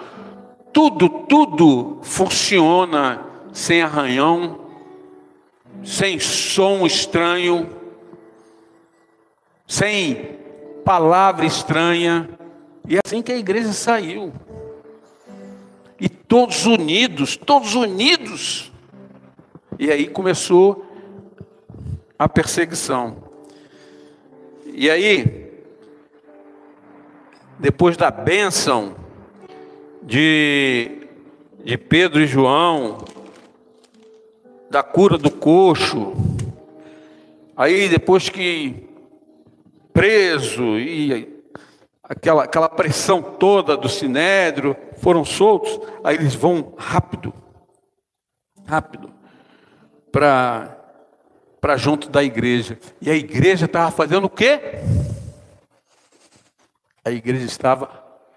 tudo, 0.72 1.10
tudo 1.10 1.98
funciona 2.02 3.20
sem 3.52 3.82
arranhão, 3.82 4.58
sem 5.84 6.18
som 6.18 6.86
estranho, 6.86 7.68
sem 9.66 10.38
palavra 10.86 11.44
estranha. 11.44 12.30
E 12.88 12.96
é 12.96 13.00
assim 13.04 13.20
que 13.20 13.30
a 13.32 13.36
igreja 13.36 13.74
saiu 13.74 14.32
e 16.00 16.08
todos 16.08 16.66
unidos, 16.66 17.36
todos 17.36 17.74
unidos. 17.74 18.72
E 19.78 19.90
aí 19.90 20.08
começou 20.08 20.86
a 22.18 22.28
perseguição. 22.28 23.24
E 24.66 24.90
aí, 24.90 25.62
depois 27.58 27.96
da 27.96 28.10
bênção 28.10 28.96
de, 30.02 31.08
de 31.64 31.76
Pedro 31.78 32.20
e 32.20 32.26
João, 32.26 32.98
da 34.70 34.82
cura 34.82 35.16
do 35.16 35.30
coxo, 35.30 36.12
aí 37.56 37.88
depois 37.88 38.28
que 38.28 38.86
preso 39.92 40.78
e 40.78 41.42
aquela, 42.02 42.44
aquela 42.44 42.68
pressão 42.68 43.22
toda 43.22 43.76
do 43.76 43.88
sinédrio, 43.88 44.76
foram 44.98 45.24
soltos, 45.24 45.78
aí 46.02 46.16
eles 46.16 46.34
vão 46.34 46.74
rápido, 46.76 47.32
rápido, 48.66 49.12
para 50.10 51.76
junto 51.76 52.08
da 52.08 52.22
igreja. 52.22 52.78
E 53.00 53.10
a 53.10 53.14
igreja 53.14 53.66
estava 53.66 53.90
fazendo 53.90 54.24
o 54.24 54.30
quê? 54.30 54.60
A 57.04 57.10
igreja 57.10 57.44
estava 57.44 57.88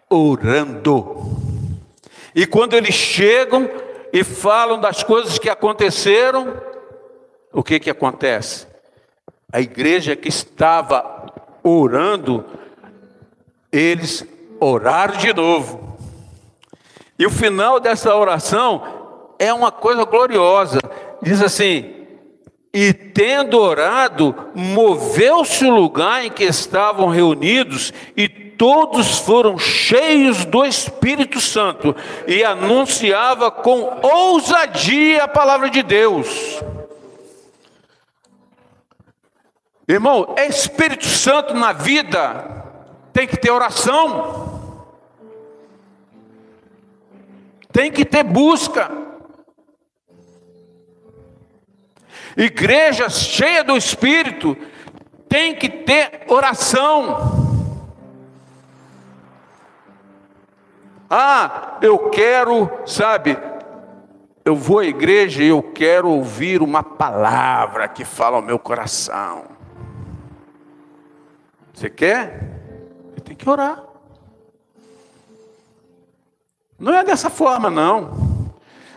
orando. 0.09 1.37
E 2.35 2.45
quando 2.45 2.73
eles 2.73 2.93
chegam 2.93 3.69
e 4.11 4.23
falam 4.23 4.79
das 4.79 5.03
coisas 5.03 5.39
que 5.39 5.49
aconteceram, 5.49 6.61
o 7.51 7.63
que 7.63 7.79
que 7.79 7.89
acontece? 7.89 8.67
A 9.51 9.59
igreja 9.59 10.15
que 10.15 10.29
estava 10.29 11.33
orando 11.63 12.45
eles 13.71 14.25
oraram 14.59 15.17
de 15.17 15.33
novo. 15.33 15.88
E 17.19 17.25
o 17.25 17.29
final 17.29 17.81
dessa 17.81 18.15
oração 18.15 18.81
é 19.37 19.53
uma 19.53 19.73
coisa 19.73 20.05
gloriosa. 20.05 20.79
Diz 21.21 21.41
assim: 21.41 22.07
E 22.73 22.93
tendo 22.93 23.59
orado, 23.59 24.33
moveu-se 24.55 25.65
o 25.65 25.75
lugar 25.75 26.23
em 26.23 26.31
que 26.31 26.45
estavam 26.45 27.09
reunidos, 27.09 27.93
e 28.15 28.29
todos 28.29 29.19
foram 29.19 29.57
cheios 29.57 30.45
do 30.45 30.63
Espírito 30.63 31.41
Santo, 31.41 31.93
e 32.25 32.41
anunciava 32.41 33.51
com 33.51 33.99
ousadia 34.01 35.25
a 35.25 35.27
palavra 35.27 35.69
de 35.69 35.83
Deus. 35.83 36.63
Irmão, 39.85 40.35
é 40.37 40.45
Espírito 40.45 41.05
Santo 41.05 41.53
na 41.53 41.73
vida 41.73 42.59
tem 43.11 43.27
que 43.27 43.35
ter 43.35 43.51
oração, 43.51 44.48
tem 47.79 47.89
que 47.89 48.03
ter 48.03 48.23
busca. 48.23 48.91
Igreja 52.35 53.07
cheia 53.07 53.63
do 53.63 53.77
Espírito 53.77 54.53
tem 55.29 55.55
que 55.55 55.69
ter 55.69 56.25
oração. 56.27 57.15
Ah, 61.09 61.77
eu 61.81 62.09
quero, 62.09 62.69
sabe, 62.85 63.39
eu 64.43 64.57
vou 64.57 64.79
à 64.79 64.85
igreja 64.85 65.41
e 65.41 65.47
eu 65.47 65.63
quero 65.63 66.09
ouvir 66.09 66.61
uma 66.61 66.83
palavra 66.83 67.87
que 67.87 68.03
fala 68.03 68.35
ao 68.35 68.43
meu 68.43 68.59
coração. 68.59 69.45
Você 71.73 71.89
quer? 71.89 72.59
Tem 73.23 73.37
que 73.37 73.49
orar. 73.49 73.88
Não 76.79 76.93
é 76.93 77.03
dessa 77.03 77.29
forma, 77.29 77.69
não. 77.69 78.29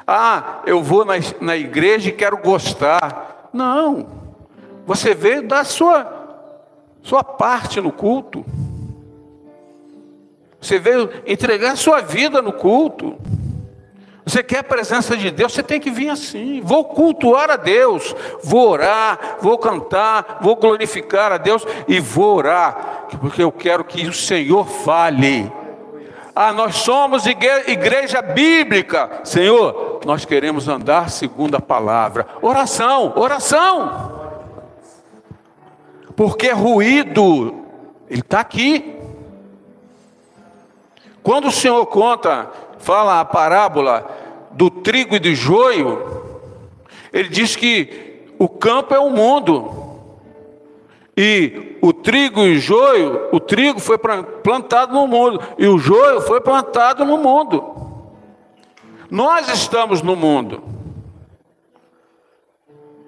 Ah, 0.07 0.61
eu 0.67 0.83
vou 0.83 1.05
na, 1.05 1.15
na 1.41 1.57
igreja 1.57 2.09
e 2.09 2.13
quero 2.13 2.37
gostar. 2.39 3.49
Não. 3.53 4.07
Você 4.87 5.15
veio 5.15 5.47
dar 5.47 5.65
sua, 5.65 6.07
sua 7.03 7.25
parte 7.25 7.81
no 7.81 7.93
culto. 7.93 8.45
Você 10.61 10.79
veio 10.79 11.11
entregar 11.27 11.77
sua 11.77 12.01
vida 12.01 12.41
no 12.41 12.53
culto. 12.53 13.17
Você 14.25 14.43
quer 14.43 14.59
a 14.59 14.65
presença 14.65 15.17
de 15.17 15.33
Deus, 15.33 15.53
você 15.53 15.65
tem 15.65 15.81
que 15.81 15.91
vir 15.91 16.09
assim. 16.09 16.61
Vou 16.61 16.85
cultuar 16.85 17.51
a 17.51 17.57
Deus, 17.57 18.15
vou 18.45 18.69
orar, 18.69 19.39
vou 19.41 19.59
cantar, 19.59 20.39
vou 20.41 20.55
glorificar 20.55 21.33
a 21.33 21.39
Deus 21.39 21.67
e 21.89 21.99
vou 21.99 22.37
orar, 22.37 23.09
porque 23.21 23.43
eu 23.43 23.51
quero 23.51 23.83
que 23.83 24.07
o 24.07 24.13
Senhor 24.13 24.65
fale. 24.65 25.51
Ah, 26.35 26.53
nós 26.53 26.77
somos 26.77 27.27
igreja 27.27 28.23
bíblica. 28.23 29.21
Senhor, 29.25 30.01
nós 30.07 30.25
queremos 30.25 30.67
andar 30.67 31.11
segundo 31.11 31.57
a 31.57 31.61
palavra. 31.61 32.27
Oração, 32.41 33.13
oração. 33.17 34.21
Porque 36.17 36.51
ruído, 36.51 37.65
ele 38.09 38.21
está 38.21 38.41
aqui. 38.41 38.97
Quando 41.23 41.49
o 41.49 41.53
Senhor 41.53 41.85
conta 41.87 42.51
fala 42.79 43.21
a 43.21 43.25
parábola 43.25 44.11
do 44.51 44.69
trigo 44.69 45.15
e 45.15 45.21
do 45.21 45.35
joio, 45.35 46.41
ele 47.13 47.29
diz 47.29 47.55
que 47.55 48.27
o 48.39 48.49
campo 48.49 48.95
é 48.95 48.99
o 48.99 49.11
mundo. 49.11 50.01
E 51.17 51.72
o 51.83 51.93
trigo 51.93 52.41
e 52.47 52.57
o 52.57 52.61
joio, 52.61 53.29
o 53.33 53.41
trigo 53.41 53.81
foi 53.81 53.99
plantado 53.99 54.95
no 54.95 55.07
mundo 55.07 55.41
e 55.59 55.67
o 55.67 55.79
joio 55.79 56.21
foi 56.23 56.41
plantado 56.41 57.05
no 57.05 57.19
mundo. 57.19 57.63
Nós 59.11 59.49
estamos 59.49 60.01
no 60.01 60.17
mundo. 60.17 60.63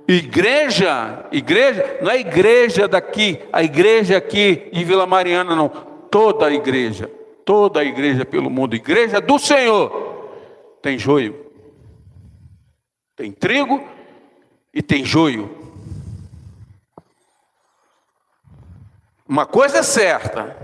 Igreja, 0.07 1.25
igreja, 1.33 1.99
não 2.03 2.11
é 2.11 2.19
igreja 2.19 2.87
daqui, 2.87 3.39
a 3.51 3.63
igreja 3.63 4.19
aqui 4.19 4.69
em 4.71 4.85
Vila 4.85 5.07
Mariana, 5.07 5.57
não. 5.57 5.69
Toda 6.11 6.47
a 6.47 6.53
igreja 6.53 7.11
toda 7.45 7.81
a 7.81 7.85
igreja 7.85 8.25
pelo 8.25 8.49
mundo, 8.49 8.75
igreja 8.75 9.21
do 9.21 9.39
Senhor, 9.39 10.31
tem 10.81 10.99
joio, 10.99 11.47
tem 13.15 13.31
trigo 13.31 13.83
e 14.73 14.83
tem 14.83 15.05
joio. 15.05 15.64
Uma 19.29 19.47
coisa 19.47 19.79
é 19.79 19.83
certa: 19.83 20.57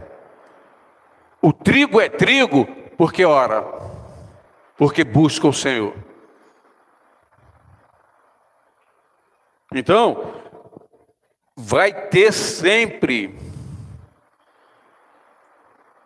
o 1.40 1.52
trigo 1.52 2.00
é 2.00 2.08
trigo 2.08 2.66
porque 2.96 3.24
ora, 3.24 3.62
porque 4.76 5.04
busca 5.04 5.46
o 5.46 5.52
Senhor. 5.52 5.94
Então, 9.72 10.34
vai 11.56 11.92
ter 12.08 12.32
sempre 12.32 13.38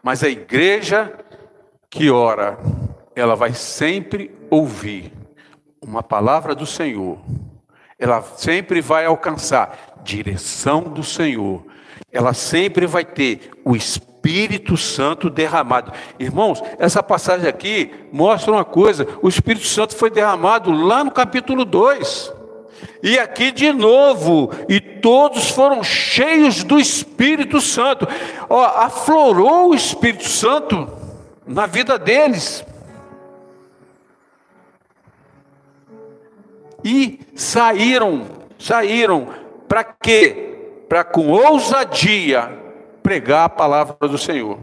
mas 0.05 0.23
a 0.23 0.29
igreja 0.29 1.19
que 1.89 2.11
ora, 2.11 2.59
ela 3.17 3.35
vai 3.35 3.55
sempre 3.55 4.37
ouvir 4.51 5.11
uma 5.81 6.03
palavra 6.03 6.55
do 6.55 6.67
Senhor. 6.67 7.19
Ela 7.99 8.21
sempre 8.21 8.83
vai 8.83 9.07
alcançar 9.07 10.03
direção 10.03 10.83
do 10.83 11.03
Senhor. 11.03 11.65
Ela 12.15 12.33
sempre 12.33 12.87
vai 12.87 13.05
ter 13.05 13.51
o 13.65 13.75
Espírito 13.75 14.77
Santo 14.77 15.29
derramado. 15.29 15.93
Irmãos, 16.17 16.63
essa 16.79 17.03
passagem 17.03 17.49
aqui 17.49 17.93
mostra 18.13 18.53
uma 18.53 18.65
coisa: 18.65 19.07
o 19.21 19.29
Espírito 19.29 19.67
Santo 19.67 19.97
foi 19.97 20.11
derramado 20.11 20.71
lá 20.71 21.03
no 21.03 21.11
capítulo 21.11 21.65
2. 21.65 22.33
E 23.03 23.19
aqui 23.19 23.51
de 23.51 23.73
novo, 23.73 24.51
e 24.69 24.79
todos 24.79 25.51
foram 25.51 25.83
cheios 25.83 26.63
do 26.63 26.79
Espírito 26.79 27.61
Santo. 27.61 28.07
Ó, 28.49 28.65
aflorou 28.65 29.71
o 29.71 29.75
Espírito 29.75 30.29
Santo 30.29 30.89
na 31.45 31.67
vida 31.67 31.99
deles. 31.99 32.65
E 36.85 37.19
saíram, 37.35 38.25
saíram 38.57 39.29
para 39.67 39.83
quê? 39.83 40.54
Para 40.95 41.03
com 41.03 41.27
ousadia 41.27 42.57
pregar 43.03 43.47
a 43.47 43.49
palavra 43.49 43.97
do 44.07 44.17
Senhor. 44.17 44.61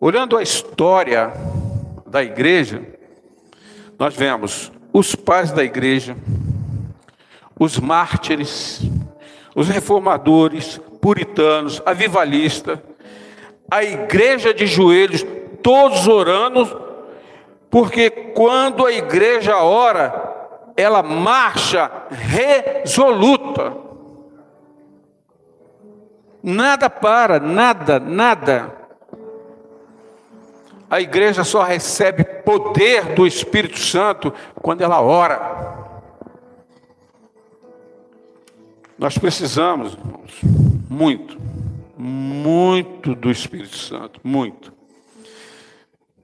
Olhando 0.00 0.36
a 0.36 0.42
história 0.42 1.32
da 2.04 2.24
igreja, 2.24 2.82
nós 3.96 4.16
vemos 4.16 4.72
os 4.92 5.14
pais 5.14 5.52
da 5.52 5.62
igreja, 5.62 6.16
os 7.56 7.78
mártires, 7.78 8.82
os 9.54 9.68
reformadores, 9.68 10.80
puritanos, 11.00 11.80
avivalistas, 11.86 12.80
a 13.70 13.84
igreja 13.84 14.52
de 14.52 14.66
joelhos, 14.66 15.24
todos 15.62 16.08
orando, 16.08 16.83
porque 17.74 18.08
quando 18.08 18.86
a 18.86 18.92
igreja 18.92 19.56
ora, 19.56 20.70
ela 20.76 21.02
marcha 21.02 21.90
resoluta. 22.08 23.76
Nada 26.40 26.88
para, 26.88 27.40
nada, 27.40 27.98
nada. 27.98 28.72
A 30.88 31.00
igreja 31.00 31.42
só 31.42 31.64
recebe 31.64 32.22
poder 32.22 33.12
do 33.16 33.26
Espírito 33.26 33.80
Santo 33.80 34.32
quando 34.62 34.82
ela 34.82 35.00
ora. 35.00 35.76
Nós 38.96 39.18
precisamos, 39.18 39.94
irmãos, 39.94 40.40
muito, 40.88 41.40
muito 41.98 43.16
do 43.16 43.32
Espírito 43.32 43.76
Santo, 43.76 44.20
muito. 44.22 44.72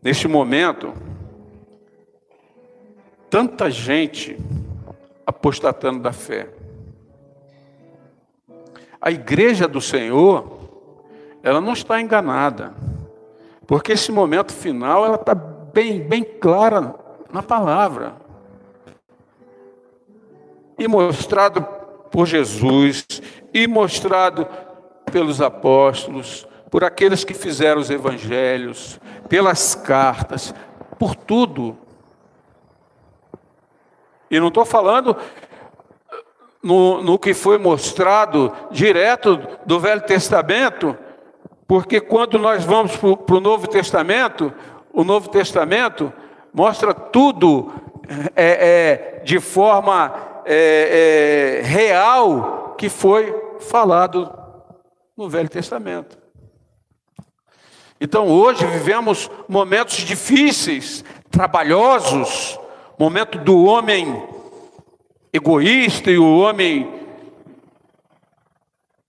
Neste 0.01 0.29
momento, 0.29 0.95
tanta 3.31 3.71
gente 3.71 4.37
apostatando 5.25 6.01
da 6.01 6.13
fé. 6.13 6.49
A 9.01 9.11
igreja 9.11 9.67
do 9.67 9.81
Senhor, 9.81 10.59
ela 11.43 11.61
não 11.61 11.73
está 11.73 12.01
enganada, 12.01 12.75
porque 13.67 13.93
esse 13.93 14.13
momento 14.13 14.53
final 14.53 15.07
ela 15.07 15.15
está 15.15 15.35
bem, 15.35 16.01
bem 16.01 16.25
clara 16.25 16.95
na 17.33 17.43
palavra 17.43 18.17
e 20.77 20.89
mostrado 20.89 21.63
por 22.11 22.27
Jesus 22.27 23.07
e 23.55 23.67
mostrado 23.67 24.47
pelos 25.13 25.41
apóstolos, 25.41 26.47
por 26.71 26.83
aqueles 26.85 27.25
que 27.25 27.35
fizeram 27.35 27.81
os 27.81 27.91
evangelhos, 27.91 28.99
pelas 29.29 29.75
cartas, 29.75 30.55
por 30.99 31.15
tudo. 31.15 31.77
E 34.31 34.39
não 34.39 34.49
estou 34.49 34.65
falando 34.65 35.17
no, 36.63 37.03
no 37.03 37.19
que 37.19 37.35
foi 37.35 37.59
mostrado 37.59 38.53
direto 38.71 39.41
do 39.67 39.81
Velho 39.81 40.03
Testamento, 40.03 40.97
porque 41.67 42.01
quando 42.01 42.39
nós 42.39 42.65
vamos 42.65 42.97
para 42.97 43.35
o 43.35 43.41
Novo 43.41 43.67
Testamento, 43.67 44.53
o 44.93 45.03
Novo 45.03 45.29
Testamento 45.29 46.13
mostra 46.53 46.93
tudo 46.93 47.73
é, 48.37 49.19
é, 49.19 49.23
de 49.25 49.41
forma 49.41 50.13
é, 50.45 51.61
é 51.63 51.67
real 51.67 52.75
que 52.77 52.89
foi 52.89 53.35
falado 53.61 54.33
no 55.17 55.29
Velho 55.29 55.49
Testamento. 55.49 56.19
Então 58.01 58.29
hoje 58.29 58.67
vivemos 58.67 59.31
momentos 59.49 59.97
difíceis, 59.99 61.05
trabalhosos, 61.31 62.60
momento 63.01 63.39
do 63.39 63.65
homem 63.65 64.29
egoísta 65.33 66.11
e 66.11 66.19
o 66.19 66.39
homem 66.39 67.01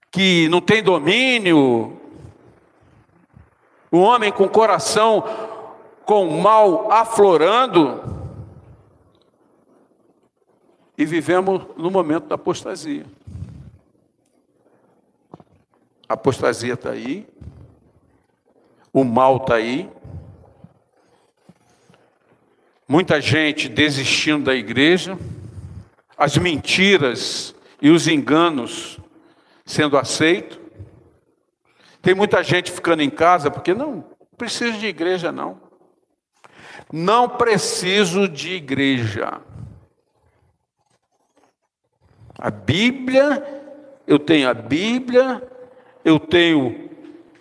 que 0.09 0.47
não 0.47 0.61
tem 0.61 0.81
domínio, 0.81 1.99
o 3.91 3.97
homem 3.97 4.31
com 4.31 4.47
coração 4.47 5.25
com 6.05 6.25
o 6.25 6.41
mal 6.41 6.89
aflorando, 6.89 8.01
e 10.97 11.03
vivemos 11.03 11.61
no 11.75 11.91
momento 11.91 12.27
da 12.27 12.35
apostasia. 12.35 13.05
A 16.07 16.13
apostasia 16.13 16.75
está 16.75 16.91
aí, 16.91 17.27
o 18.93 19.03
mal 19.03 19.35
está 19.35 19.55
aí, 19.55 19.89
Muita 22.91 23.21
gente 23.21 23.69
desistindo 23.69 24.43
da 24.43 24.53
igreja, 24.53 25.17
as 26.17 26.37
mentiras 26.37 27.55
e 27.81 27.89
os 27.89 28.05
enganos 28.05 28.99
sendo 29.65 29.97
aceitos. 29.97 30.59
Tem 32.01 32.13
muita 32.13 32.43
gente 32.43 32.69
ficando 32.69 33.01
em 33.01 33.09
casa 33.09 33.49
porque 33.49 33.73
não 33.73 34.03
preciso 34.37 34.77
de 34.77 34.87
igreja 34.87 35.31
não. 35.31 35.57
Não 36.91 37.29
preciso 37.29 38.27
de 38.27 38.55
igreja. 38.55 39.39
A 42.37 42.51
Bíblia, 42.51 43.41
eu 44.05 44.19
tenho 44.19 44.49
a 44.49 44.53
Bíblia, 44.53 45.41
eu 46.03 46.19
tenho 46.19 46.89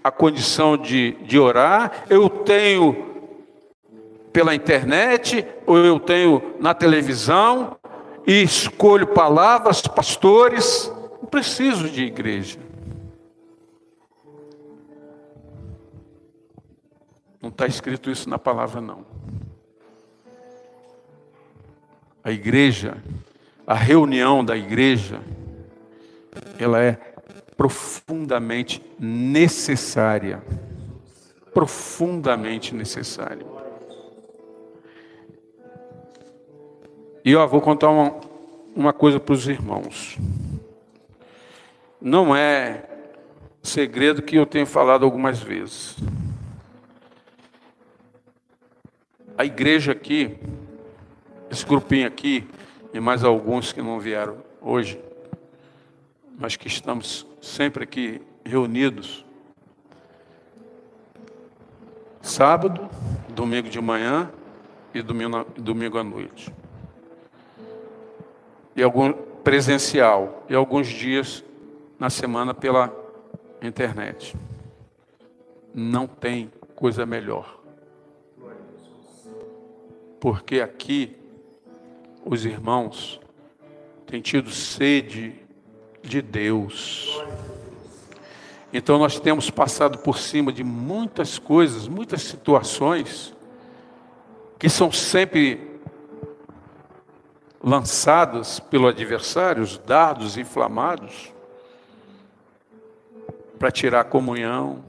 a 0.04 0.12
condição 0.12 0.76
de, 0.76 1.16
de 1.24 1.40
orar, 1.40 2.04
eu 2.08 2.28
tenho 2.28 3.09
pela 4.32 4.54
internet, 4.54 5.46
ou 5.66 5.78
eu 5.78 5.98
tenho 5.98 6.56
na 6.60 6.74
televisão, 6.74 7.76
e 8.26 8.42
escolho 8.42 9.06
palavras, 9.08 9.82
pastores, 9.82 10.92
não 11.20 11.28
preciso 11.28 11.88
de 11.88 12.04
igreja. 12.04 12.58
Não 17.40 17.48
está 17.48 17.66
escrito 17.66 18.10
isso 18.10 18.28
na 18.28 18.38
palavra, 18.38 18.80
não. 18.80 19.04
A 22.22 22.30
igreja, 22.30 22.98
a 23.66 23.74
reunião 23.74 24.44
da 24.44 24.56
igreja, 24.56 25.20
ela 26.58 26.82
é 26.82 26.92
profundamente 27.56 28.82
necessária. 28.98 30.42
Profundamente 31.52 32.74
necessária. 32.74 33.49
E 37.24 37.37
ó, 37.37 37.46
vou 37.46 37.61
contar 37.61 37.90
uma, 37.90 38.14
uma 38.74 38.92
coisa 38.92 39.20
para 39.20 39.35
os 39.35 39.46
irmãos. 39.46 40.16
Não 42.00 42.35
é 42.35 42.88
segredo 43.62 44.22
que 44.22 44.37
eu 44.37 44.46
tenho 44.46 44.66
falado 44.66 45.04
algumas 45.04 45.38
vezes. 45.38 45.96
A 49.37 49.44
igreja 49.44 49.92
aqui, 49.92 50.38
esse 51.50 51.66
grupinho 51.66 52.06
aqui, 52.06 52.48
e 52.92 53.00
mais 53.00 53.22
alguns 53.22 53.70
que 53.70 53.83
não 53.83 54.00
vieram 54.00 54.38
hoje, 54.61 54.98
mas 56.38 56.56
que 56.56 56.68
estamos 56.68 57.26
sempre 57.40 57.85
aqui 57.85 58.22
reunidos. 58.44 59.26
Sábado, 62.22 62.88
domingo 63.28 63.68
de 63.68 63.80
manhã 63.80 64.30
e 64.94 65.02
domingo, 65.02 65.44
domingo 65.59 65.98
à 65.98 66.04
noite 66.04 66.50
e 68.80 68.82
algum 68.82 69.12
presencial 69.12 70.46
e 70.48 70.54
alguns 70.54 70.88
dias 70.88 71.44
na 71.98 72.08
semana 72.08 72.54
pela 72.54 72.90
internet. 73.60 74.34
Não 75.74 76.06
tem 76.06 76.50
coisa 76.74 77.04
melhor. 77.04 77.60
Porque 80.18 80.62
aqui 80.62 81.14
os 82.24 82.46
irmãos 82.46 83.20
têm 84.06 84.22
tido 84.22 84.50
sede 84.50 85.34
de 86.02 86.22
Deus. 86.22 87.22
Então 88.72 88.98
nós 88.98 89.20
temos 89.20 89.50
passado 89.50 89.98
por 89.98 90.16
cima 90.16 90.50
de 90.50 90.64
muitas 90.64 91.38
coisas, 91.38 91.86
muitas 91.86 92.22
situações 92.22 93.36
que 94.58 94.70
são 94.70 94.90
sempre 94.90 95.69
lançadas 97.62 98.58
pelo 98.58 98.88
adversário, 98.88 99.62
os 99.62 99.76
dardos 99.78 100.36
inflamados, 100.36 101.32
para 103.58 103.70
tirar 103.70 104.04
comunhão, 104.04 104.82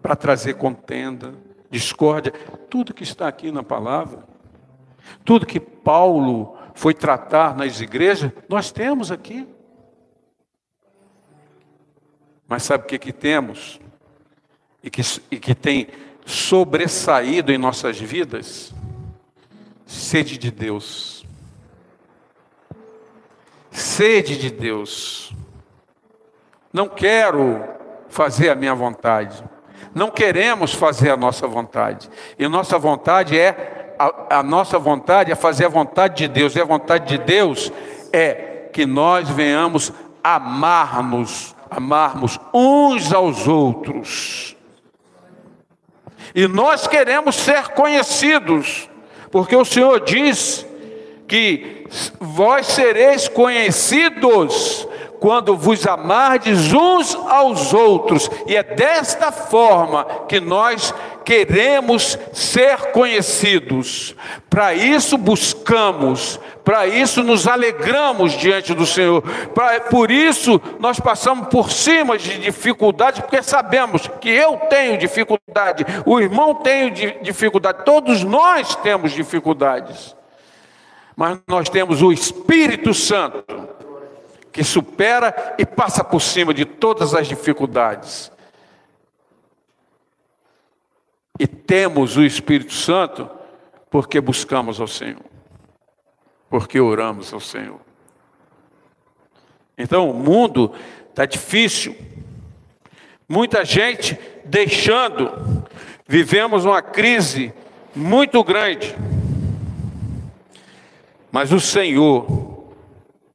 para 0.00 0.14
trazer 0.14 0.54
contenda, 0.54 1.34
discórdia, 1.68 2.32
tudo 2.70 2.94
que 2.94 3.02
está 3.02 3.26
aqui 3.26 3.50
na 3.50 3.64
palavra, 3.64 4.22
tudo 5.24 5.44
que 5.46 5.58
Paulo 5.58 6.56
foi 6.74 6.94
tratar 6.94 7.56
nas 7.56 7.80
igrejas, 7.80 8.30
nós 8.48 8.70
temos 8.70 9.10
aqui. 9.10 9.46
Mas 12.46 12.62
sabe 12.62 12.84
o 12.84 12.86
que, 12.86 12.98
que 12.98 13.12
temos? 13.12 13.80
E 14.82 14.88
que, 14.88 15.02
e 15.30 15.38
que 15.38 15.54
tem 15.54 15.88
sobressaído 16.24 17.52
em 17.52 17.58
nossas 17.58 17.98
vidas? 17.98 18.72
Sede 19.84 20.38
de 20.38 20.50
Deus. 20.50 21.17
Sede 23.78 24.36
de 24.36 24.50
Deus. 24.50 25.32
Não 26.72 26.88
quero 26.88 27.64
fazer 28.08 28.50
a 28.50 28.54
minha 28.54 28.74
vontade. 28.74 29.42
Não 29.94 30.10
queremos 30.10 30.74
fazer 30.74 31.10
a 31.10 31.16
nossa 31.16 31.46
vontade. 31.46 32.10
E 32.38 32.46
nossa 32.48 32.78
vontade 32.78 33.38
é 33.38 33.94
a, 33.98 34.38
a 34.38 34.42
nossa 34.42 34.78
vontade 34.78 35.32
é 35.32 35.34
fazer 35.34 35.66
a 35.66 35.70
vontade 35.70 36.16
de 36.16 36.28
Deus. 36.28 36.54
E 36.54 36.60
a 36.60 36.64
vontade 36.64 37.06
de 37.06 37.18
Deus 37.18 37.72
é 38.12 38.68
que 38.72 38.86
nós 38.86 39.28
venhamos 39.28 39.92
amar-nos, 40.22 41.54
amarmos 41.70 42.38
uns 42.52 43.12
aos 43.12 43.48
outros. 43.48 44.56
E 46.34 46.46
nós 46.46 46.86
queremos 46.86 47.34
ser 47.36 47.68
conhecidos, 47.68 48.88
porque 49.30 49.56
o 49.56 49.64
Senhor 49.64 50.00
diz 50.04 50.67
que 51.28 51.84
vós 52.18 52.66
sereis 52.66 53.28
conhecidos 53.28 54.88
quando 55.20 55.56
vos 55.56 55.86
amardes 55.86 56.72
uns 56.72 57.14
aos 57.14 57.74
outros, 57.74 58.30
e 58.46 58.56
é 58.56 58.62
desta 58.62 59.32
forma 59.32 60.04
que 60.28 60.40
nós 60.40 60.94
queremos 61.24 62.18
ser 62.32 62.92
conhecidos. 62.92 64.14
Para 64.48 64.74
isso 64.74 65.18
buscamos, 65.18 66.40
para 66.64 66.86
isso 66.86 67.22
nos 67.22 67.46
alegramos 67.46 68.32
diante 68.32 68.72
do 68.74 68.86
Senhor. 68.86 69.22
Pra, 69.54 69.80
por 69.80 70.10
isso 70.10 70.60
nós 70.78 70.98
passamos 71.00 71.48
por 71.48 71.70
cima 71.70 72.16
de 72.16 72.38
dificuldades, 72.38 73.20
porque 73.20 73.42
sabemos 73.42 74.08
que 74.20 74.30
eu 74.30 74.56
tenho 74.70 74.96
dificuldade, 74.96 75.84
o 76.06 76.20
irmão 76.20 76.54
tem 76.54 76.92
dificuldade, 77.22 77.84
todos 77.84 78.22
nós 78.22 78.74
temos 78.76 79.12
dificuldades. 79.12 80.17
Mas 81.18 81.40
nós 81.48 81.68
temos 81.68 82.00
o 82.00 82.12
Espírito 82.12 82.94
Santo 82.94 83.44
que 84.52 84.62
supera 84.62 85.56
e 85.58 85.66
passa 85.66 86.04
por 86.04 86.22
cima 86.22 86.54
de 86.54 86.64
todas 86.64 87.12
as 87.12 87.26
dificuldades. 87.26 88.30
E 91.36 91.44
temos 91.44 92.16
o 92.16 92.22
Espírito 92.22 92.72
Santo 92.72 93.28
porque 93.90 94.20
buscamos 94.20 94.80
ao 94.80 94.86
Senhor, 94.86 95.24
porque 96.48 96.78
oramos 96.78 97.32
ao 97.32 97.40
Senhor. 97.40 97.80
Então 99.76 100.08
o 100.08 100.14
mundo 100.14 100.72
está 101.10 101.26
difícil, 101.26 101.96
muita 103.28 103.64
gente 103.64 104.16
deixando, 104.44 105.66
vivemos 106.06 106.64
uma 106.64 106.80
crise 106.80 107.52
muito 107.92 108.44
grande, 108.44 108.94
mas 111.30 111.52
o 111.52 111.60
Senhor, 111.60 112.26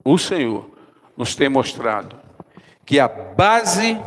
o 0.04 0.18
Senhor, 0.18 0.70
nos 1.16 1.36
tem 1.36 1.50
mostrado 1.50 2.20
que 2.86 3.00
a 3.00 3.08
base 3.08 4.00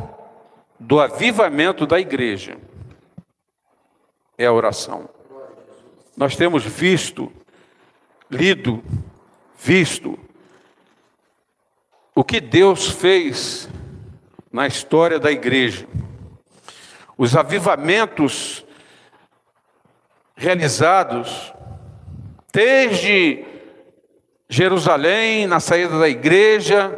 do 0.79 1.01
avivamento 1.01 1.87
da 1.87 1.99
igreja 1.99 2.59
é 4.37 4.46
a 4.46 4.53
oração. 4.53 5.09
Nós 6.16 6.37
temos 6.37 6.64
visto, 6.64 7.33
lido, 8.31 8.83
visto 9.59 10.18
o 12.14 12.25
que 12.25 12.40
Deus 12.40 12.88
fez 12.88 13.68
na 14.51 14.66
história 14.66 15.18
da 15.18 15.31
igreja. 15.31 15.87
Os 17.16 17.37
avivamentos 17.37 18.64
realizados 20.35 21.53
desde 22.53 23.44
Jerusalém, 24.49 25.47
na 25.47 25.59
saída 25.59 25.99
da 25.99 26.09
igreja, 26.09 26.97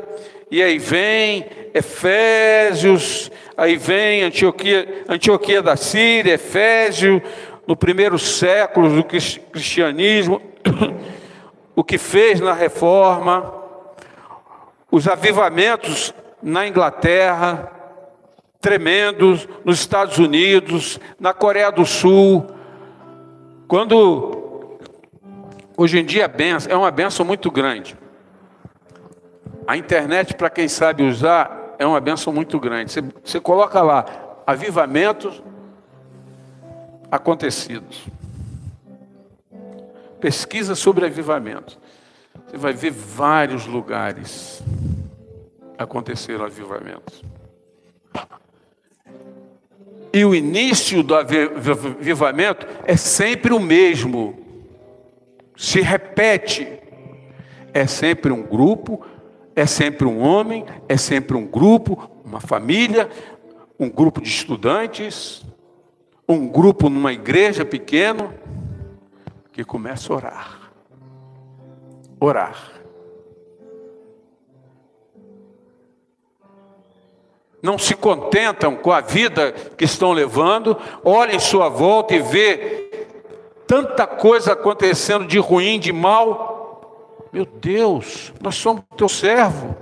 e 0.51 0.63
aí 0.63 0.79
vem 0.79 1.47
Efésios, 1.73 3.31
aí 3.57 3.77
vem 3.77 4.23
Antioquia, 4.23 5.05
Antioquia 5.09 5.63
da 5.63 5.77
Síria, 5.77 6.35
Efésio, 6.35 7.23
no 7.67 7.77
primeiro 7.77 8.19
século 8.19 8.91
do 8.91 9.05
cristianismo, 9.05 10.43
o 11.75 11.83
que 11.83 11.97
fez 11.97 12.41
na 12.41 12.53
reforma, 12.53 13.55
os 14.91 15.09
avivamentos 15.09 16.15
na 16.43 16.67
Inglaterra, 16.67 17.73
tremendos, 18.61 19.49
nos 19.65 19.81
Estados 19.81 20.19
Unidos, 20.19 20.99
na 21.19 21.33
Coreia 21.33 21.71
do 21.71 21.87
Sul, 21.87 22.47
quando 23.67 24.38
Hoje 25.81 26.01
em 26.01 26.05
dia 26.05 26.29
é, 26.69 26.77
uma 26.77 26.91
benção 26.91 27.25
muito 27.25 27.53
grande. 27.53 27.97
A 29.64 29.77
internet, 29.77 30.35
para 30.35 30.51
quem 30.51 30.67
sabe 30.67 31.05
usar, 31.05 31.77
é 31.79 31.87
uma 31.87 32.01
benção 32.01 32.33
muito 32.33 32.59
grande. 32.59 32.91
Você, 32.91 33.01
você 33.23 33.38
coloca 33.38 33.81
lá 33.81 34.05
avivamentos 34.45 35.41
acontecidos. 37.12 38.09
Pesquisa 40.19 40.75
sobre 40.75 41.07
avivamentos. 41.07 41.79
Você 42.49 42.57
vai 42.57 42.73
ver 42.73 42.91
vários 42.91 43.64
lugares 43.64 44.61
aconteceram 45.79 46.45
avivamentos. 46.45 47.23
E 50.12 50.25
o 50.25 50.35
início 50.35 51.05
do 51.05 51.14
avivamento 51.14 52.67
é 52.85 52.97
sempre 52.97 53.53
o 53.53 53.61
mesmo 53.61 54.48
se 55.59 55.81
repete. 55.81 56.81
É 57.75 57.87
sempre 57.87 58.33
um 58.33 58.42
grupo, 58.42 59.05
é 59.55 59.66
sempre 59.66 60.07
um 60.07 60.21
homem, 60.21 60.64
é 60.88 60.97
sempre 60.97 61.37
um 61.37 61.44
grupo, 61.44 62.09
uma 62.25 62.40
família, 62.40 63.11
um 63.79 63.90
grupo 63.90 64.23
de 64.23 64.29
estudantes, 64.29 65.44
um 66.29 66.47
grupo 66.49 66.88
numa 66.88 67.12
igreja 67.12 67.64
pequena 67.64 68.33
que 69.53 69.64
começa 69.64 70.12
a 70.12 70.16
orar. 70.16 70.73
Orar. 72.21 72.73
Não 77.61 77.77
se 77.77 77.94
contentam 77.97 78.77
com 78.77 78.92
a 78.92 79.01
vida 79.01 79.51
que 79.51 79.85
estão 79.85 80.12
levando, 80.12 80.77
olhem 81.05 81.40
sua 81.40 81.68
volta 81.68 82.14
e 82.14 82.21
vê 82.21 82.98
tanta 83.68 84.07
coisa 84.07 84.54
acontecendo 84.54 85.26
de 85.26 85.38
ruim, 85.38 85.78
de 85.78 85.92
mal. 85.92 87.28
Meu 87.31 87.44
Deus, 87.44 88.33
nós 88.40 88.57
somos 88.57 88.83
teu 88.96 89.11
servo. 89.11 89.76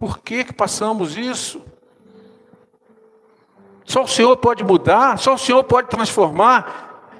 Por 0.00 0.18
que, 0.18 0.44
que 0.44 0.52
passamos 0.52 1.16
isso? 1.16 1.62
Só 3.84 4.04
o 4.04 4.08
Senhor 4.08 4.34
pode 4.38 4.64
mudar, 4.64 5.18
só 5.18 5.34
o 5.34 5.38
Senhor 5.38 5.62
pode 5.62 5.88
transformar. 5.88 7.12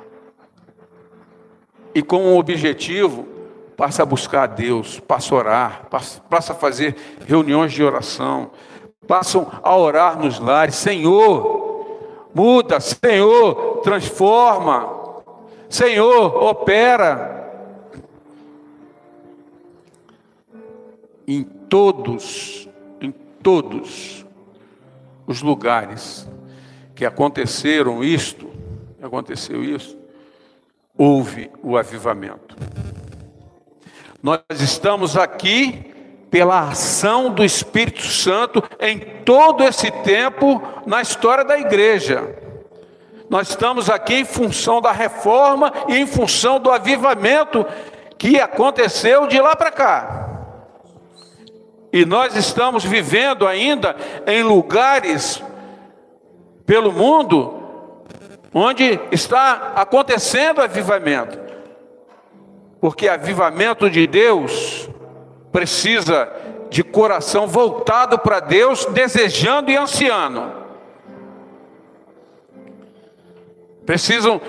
E 1.95 2.03
com 2.03 2.17
um 2.17 2.39
objetivo, 2.39 3.29
passa 3.77 4.03
a 4.03 4.07
buscar 4.07 4.45
a 4.45 4.47
Deus, 4.47 4.99
passa 4.99 5.35
a 5.35 5.39
orar, 5.39 5.87
passa, 5.91 6.23
passa 6.23 6.53
a 6.55 6.57
fazer 6.57 6.97
reuniões 7.27 7.71
de 7.71 7.85
oração, 7.85 8.51
passam 9.07 9.47
a 9.63 9.77
orar 9.77 10.19
nos 10.19 10.39
lares. 10.39 10.75
Senhor, 10.75 12.31
muda, 12.35 12.81
Senhor, 12.81 13.83
transforma. 13.83 14.94
Senhor, 15.69 16.43
opera 16.43 17.45
em 21.27 21.43
todos, 21.43 22.69
em 23.01 23.11
todos 23.43 24.25
os 25.27 25.43
lugares 25.43 26.29
que 26.95 27.05
aconteceram 27.05 28.05
isto, 28.05 28.51
aconteceu 29.03 29.65
isso, 29.65 29.99
houve 30.97 31.51
o 31.63 31.77
avivamento. 31.77 32.57
Nós 34.23 34.41
estamos 34.61 35.17
aqui 35.17 35.93
pela 36.31 36.69
ação 36.71 37.33
do 37.33 37.45
Espírito 37.45 38.03
Santo 38.03 38.63
em 38.81 38.99
todo 39.25 39.63
esse 39.63 39.91
tempo 40.03 40.63
na 40.87 41.01
história 41.01 41.45
da 41.45 41.59
igreja. 41.59 42.35
Nós 43.35 43.49
estamos 43.49 43.91
aqui 43.91 44.15
em 44.15 44.25
função 44.25 44.81
da 44.81 44.93
reforma 44.93 45.73
e 45.89 45.99
em 45.99 46.07
função 46.07 46.61
do 46.61 46.71
avivamento 46.71 47.67
que 48.17 48.39
aconteceu 48.39 49.27
de 49.27 49.41
lá 49.41 49.57
para 49.57 49.73
cá. 49.73 50.29
E 51.93 52.05
nós 52.05 52.37
estamos 52.37 52.85
vivendo 52.85 53.45
ainda 53.45 53.97
em 54.25 54.45
lugares 54.45 55.43
pelo 56.65 56.93
mundo 56.93 57.61
onde 58.55 59.01
está 59.11 59.73
acontecendo 59.75 60.63
avivamento. 60.63 61.37
Porque 62.81 63.09
avivamento 63.09 63.91
de 63.91 64.07
Deus 64.07 64.89
precisa 65.51 66.33
de 66.71 66.85
coração 66.85 67.49
voltado 67.49 68.17
para 68.17 68.39
Deus, 68.39 68.85
desejando 68.87 69.73
e 69.73 69.77
ansiando. 69.77 70.64
Precisam 73.85 74.41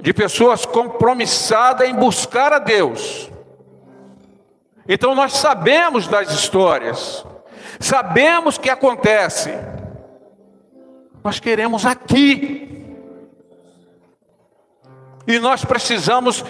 de 0.00 0.12
pessoas 0.12 0.66
compromissadas 0.66 1.88
em 1.88 1.94
buscar 1.94 2.52
a 2.52 2.58
Deus. 2.58 3.30
Então 4.88 5.14
nós 5.14 5.34
sabemos 5.34 6.08
das 6.08 6.30
histórias, 6.32 7.24
sabemos 7.78 8.56
o 8.56 8.60
que 8.60 8.68
acontece. 8.68 9.52
Nós 11.22 11.38
queremos 11.38 11.86
aqui. 11.86 12.68
E 15.24 15.38
nós 15.38 15.64
precisamos 15.64 16.44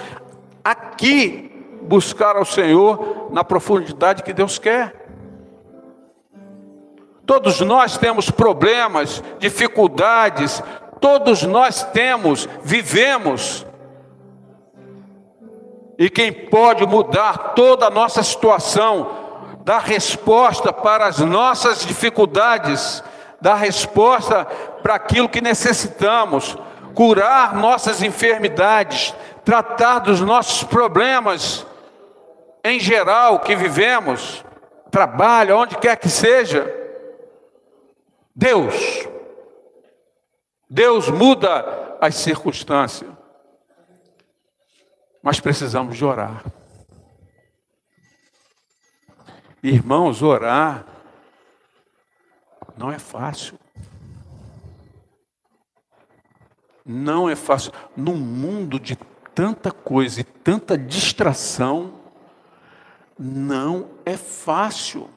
aqui 0.65 1.51
buscar 1.83 2.37
ao 2.37 2.45
Senhor 2.45 3.29
na 3.31 3.45
profundidade 3.45 4.23
que 4.23 4.33
Deus 4.33 4.59
quer. 4.59 5.03
Todos 7.27 7.61
nós 7.61 7.99
temos 7.99 8.31
problemas, 8.31 9.23
dificuldades, 9.39 10.63
todos 11.03 11.43
nós 11.43 11.83
temos, 11.83 12.49
vivemos. 12.63 13.67
E 15.99 16.09
quem 16.09 16.33
pode 16.33 16.87
mudar 16.87 17.53
toda 17.55 17.89
a 17.89 17.91
nossa 17.91 18.23
situação, 18.23 19.11
dar 19.65 19.81
resposta 19.81 20.73
para 20.73 21.07
as 21.07 21.19
nossas 21.19 21.85
dificuldades, 21.85 23.03
dar 23.41 23.57
resposta 23.57 24.45
para 24.83 24.95
aquilo 24.95 25.29
que 25.29 25.41
necessitamos, 25.41 26.57
curar 26.95 27.55
nossas 27.55 28.01
enfermidades, 28.01 29.13
tratar 29.45 29.99
dos 29.99 30.21
nossos 30.21 30.63
problemas, 30.63 31.67
em 32.65 32.79
geral 32.79 33.41
que 33.41 33.57
vivemos, 33.57 34.45
trabalho, 34.89 35.57
onde 35.57 35.77
quer 35.79 35.97
que 35.97 36.09
seja, 36.09 36.73
Deus. 38.35 39.12
Deus 40.73 41.11
muda 41.11 41.99
as 42.01 42.15
circunstâncias. 42.15 43.13
Mas 45.23 45.39
precisamos 45.39 45.99
de 45.99 46.03
orar. 46.03 46.47
Irmãos, 49.63 50.23
orar 50.23 50.87
não 52.75 52.91
é 52.91 52.99
fácil. 52.99 53.59
Não 56.87 57.29
é 57.29 57.37
fácil. 57.37 57.71
Num 57.95 58.17
mundo 58.17 58.81
de 58.81 58.97
tanta 59.35 59.71
coisa 59.71 60.23
e 60.23 60.25
tanta 60.25 60.79
distração, 60.79 62.01
não 63.19 63.91
é 64.07 64.17
fácil. 64.17 65.11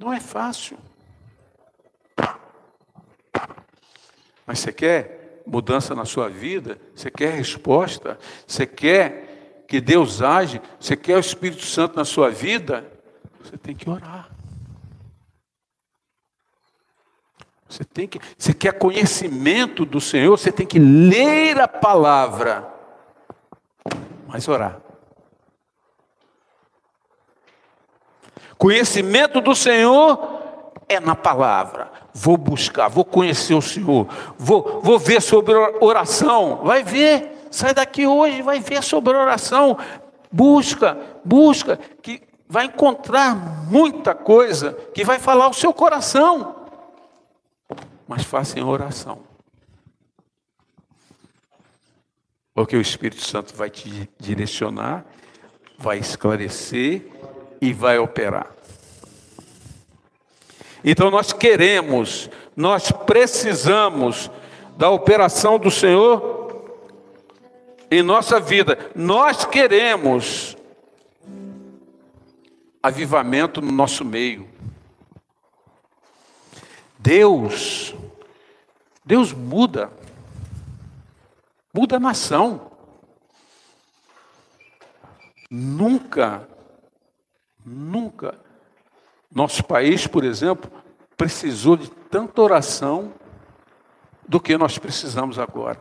Não 0.00 0.12
é 0.12 0.18
fácil. 0.18 0.89
Mas 4.46 4.58
você 4.60 4.72
quer 4.72 5.42
mudança 5.46 5.94
na 5.94 6.04
sua 6.04 6.28
vida? 6.28 6.78
Você 6.94 7.10
quer 7.10 7.32
resposta? 7.34 8.18
Você 8.46 8.66
quer 8.66 9.64
que 9.68 9.80
Deus 9.80 10.22
age? 10.22 10.60
Você 10.78 10.96
quer 10.96 11.16
o 11.16 11.20
Espírito 11.20 11.64
Santo 11.64 11.96
na 11.96 12.04
sua 12.04 12.30
vida? 12.30 12.90
Você 13.42 13.56
tem 13.56 13.74
que 13.74 13.88
orar. 13.88 14.28
Você 17.68 17.84
tem 17.84 18.08
que, 18.08 18.18
você 18.36 18.52
quer 18.52 18.72
conhecimento 18.72 19.84
do 19.84 20.00
Senhor, 20.00 20.36
você 20.36 20.50
tem 20.50 20.66
que 20.66 20.80
ler 20.80 21.60
a 21.60 21.68
palavra, 21.68 22.68
mas 24.26 24.48
orar. 24.48 24.80
Conhecimento 28.58 29.40
do 29.40 29.54
Senhor 29.54 30.39
é 30.90 30.98
na 30.98 31.14
palavra. 31.14 31.90
Vou 32.12 32.36
buscar, 32.36 32.88
vou 32.88 33.04
conhecer 33.04 33.54
o 33.54 33.62
Senhor, 33.62 34.08
vou, 34.36 34.80
vou 34.82 34.98
ver 34.98 35.22
sobre 35.22 35.54
oração. 35.80 36.56
Vai 36.64 36.82
ver, 36.82 37.46
sai 37.48 37.72
daqui 37.72 38.06
hoje, 38.06 38.42
vai 38.42 38.58
ver 38.58 38.82
sobre 38.82 39.16
oração. 39.16 39.78
Busca, 40.32 40.98
busca, 41.24 41.78
que 42.02 42.20
vai 42.48 42.64
encontrar 42.64 43.36
muita 43.70 44.12
coisa 44.12 44.72
que 44.92 45.04
vai 45.04 45.20
falar 45.20 45.48
o 45.48 45.54
seu 45.54 45.72
coração. 45.72 46.56
Mas 48.08 48.24
faça 48.24 48.58
em 48.58 48.64
oração. 48.64 49.20
Porque 52.52 52.76
o 52.76 52.80
Espírito 52.80 53.24
Santo 53.24 53.54
vai 53.54 53.70
te 53.70 54.10
direcionar, 54.18 55.04
vai 55.78 55.98
esclarecer 55.98 57.06
e 57.60 57.72
vai 57.72 57.98
operar. 57.98 58.59
Então 60.84 61.10
nós 61.10 61.32
queremos, 61.32 62.30
nós 62.56 62.90
precisamos 62.90 64.30
da 64.76 64.90
operação 64.90 65.58
do 65.58 65.70
Senhor 65.70 66.74
em 67.90 68.02
nossa 68.02 68.40
vida. 68.40 68.90
Nós 68.94 69.44
queremos 69.44 70.56
avivamento 72.82 73.60
no 73.60 73.70
nosso 73.70 74.04
meio. 74.04 74.48
Deus, 76.98 77.94
Deus 79.04 79.32
muda, 79.32 79.90
muda 81.74 81.96
a 81.96 82.00
nação. 82.00 82.70
Nunca 85.50 86.46
Nunca. 87.64 88.38
Nosso 89.32 89.62
país, 89.64 90.06
por 90.06 90.24
exemplo, 90.24 90.70
precisou 91.16 91.76
de 91.76 91.88
tanta 91.88 92.40
oração 92.40 93.12
do 94.26 94.40
que 94.40 94.56
nós 94.56 94.78
precisamos 94.78 95.38
agora. 95.38 95.80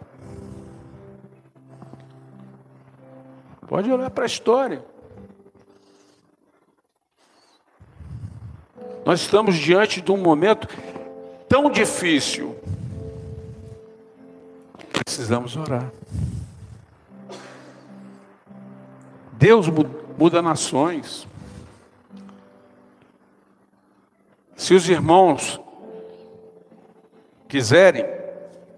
Pode 3.67 3.91
olhar 3.91 4.09
para 4.09 4.23
a 4.23 4.27
história. 4.27 4.83
Nós 9.05 9.21
estamos 9.21 9.55
diante 9.55 10.01
de 10.01 10.11
um 10.11 10.17
momento 10.17 10.67
tão 11.47 11.71
difícil. 11.71 12.55
Precisamos 14.91 15.55
orar. 15.55 15.91
Deus 19.33 19.67
muda 20.17 20.41
nações. 20.41 21.28
Se 24.59 24.73
os 24.73 24.89
irmãos 24.89 25.57
quiserem, 27.47 28.05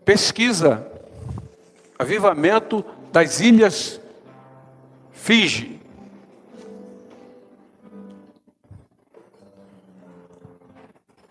pesquisa 0.06 0.88
avivamento 1.98 2.86
das 3.12 3.40
ilhas 3.40 4.00
Fiji. 5.12 5.82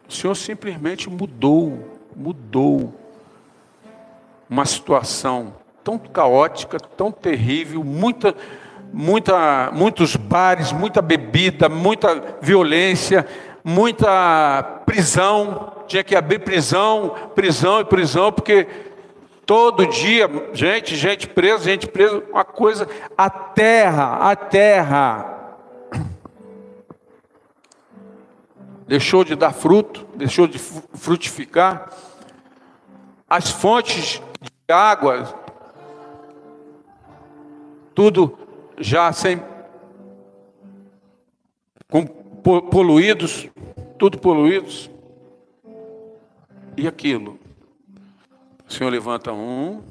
O 0.09 0.13
Senhor 0.13 0.35
simplesmente 0.35 1.09
mudou, 1.09 2.01
mudou 2.17 2.93
uma 4.49 4.67
situação 4.67 5.55
tão 5.85 5.97
caótica, 5.97 6.81
tão 6.81 7.13
terrível, 7.13 7.85
muita, 7.85 8.35
muita, 8.93 9.71
muitos 9.73 10.17
bares, 10.17 10.73
muita 10.73 11.01
bebida, 11.01 11.69
muita 11.69 12.37
violência, 12.43 13.25
muita 13.65 14.83
prisão, 14.87 15.85
tinha 15.87 16.05
que 16.05 16.17
abrir 16.17 16.41
prisão, 16.41 17.15
prisão 17.35 17.81
e 17.81 17.85
prisão, 17.85 18.33
porque 18.33 18.67
todo 19.45 19.87
dia, 19.87 20.29
gente, 20.53 20.97
gente 20.97 21.27
presa, 21.29 21.65
gente 21.65 21.87
presa, 21.87 22.23
uma 22.31 22.45
coisa, 22.45 22.89
a 23.17 23.29
terra, 23.29 24.31
a 24.31 24.37
terra 24.37 25.37
deixou 28.87 29.23
de 29.23 29.37
dar 29.37 29.53
fruto, 29.53 30.07
deixou 30.17 30.47
de 30.49 30.59
frutificar, 30.59 31.91
as 33.29 33.51
fontes 33.51 34.21
de 34.41 34.73
água, 34.73 35.33
tudo 37.95 38.37
já 38.79 39.13
sem 39.13 39.41
com 41.89 42.20
poluídos, 42.43 43.49
tudo 43.99 44.19
poluídos. 44.19 44.91
E 46.77 46.87
aquilo? 46.87 47.39
O 48.67 48.73
Senhor 48.73 48.91
levanta 48.91 49.33
um 49.33 49.83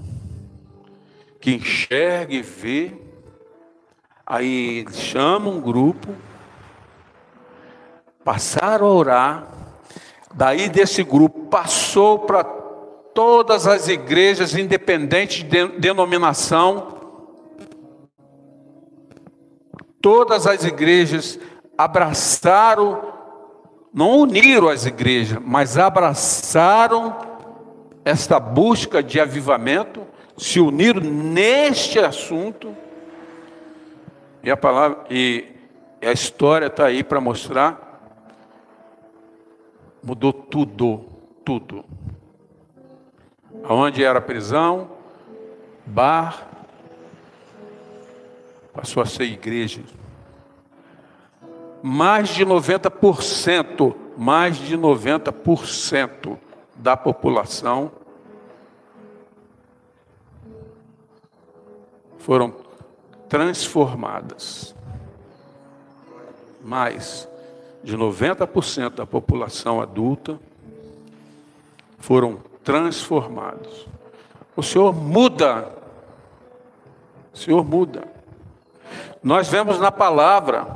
que 1.40 1.52
enxerga 1.52 2.34
e 2.34 2.42
vê, 2.42 2.94
aí 4.26 4.86
chama 4.92 5.50
um 5.50 5.62
grupo, 5.62 6.10
passaram 8.24 8.88
a 8.88 8.94
orar, 8.94 9.48
daí 10.34 10.68
desse 10.68 11.04
grupo 11.04 11.48
passou 11.48 12.20
para 12.20 12.44
todas 12.44 13.68
as 13.68 13.88
igrejas, 13.88 14.56
independente 14.56 15.44
de 15.44 15.68
denominação, 15.80 17.00
todas 20.02 20.46
as 20.48 20.64
igrejas 20.64 21.40
abraçaram, 21.80 23.14
não 23.94 24.20
uniram 24.20 24.68
as 24.68 24.86
igrejas, 24.86 25.40
mas 25.42 25.78
abraçaram 25.78 27.16
esta 28.04 28.38
busca 28.38 29.02
de 29.02 29.18
avivamento, 29.18 30.06
se 30.38 30.60
uniram 30.60 31.00
neste 31.00 31.98
assunto. 31.98 32.76
E 34.44 34.52
a 34.52 34.58
palavra 34.58 35.06
e 35.10 35.48
a 36.02 36.12
história 36.12 36.66
está 36.66 36.88
aí 36.88 37.02
para 37.02 37.22
mostrar. 37.22 38.02
Mudou 40.04 40.34
tudo, 40.34 41.06
tudo. 41.46 41.86
Onde 43.70 44.04
era 44.04 44.20
prisão, 44.20 44.92
bar, 45.86 46.46
passou 48.74 49.02
a 49.02 49.06
ser 49.06 49.24
igreja. 49.24 49.82
Mais 51.82 52.30
de 52.30 52.46
90%, 52.46 53.96
mais 54.18 54.58
de 54.58 54.78
90% 54.78 56.38
da 56.76 56.98
população 56.98 57.92
foram 62.18 62.54
transformadas. 63.28 64.76
Mais 66.64 67.28
de 67.84 67.98
90% 67.98 68.90
da 68.96 69.06
população 69.06 69.82
adulta 69.82 70.40
foram 71.98 72.40
transformados. 72.64 73.88
O 74.56 74.62
Senhor 74.62 74.94
muda. 74.94 75.74
O 77.34 77.38
Senhor 77.38 77.64
muda. 77.64 78.04
Nós 79.24 79.48
vemos 79.48 79.80
na 79.80 79.92
palavra, 79.92 80.68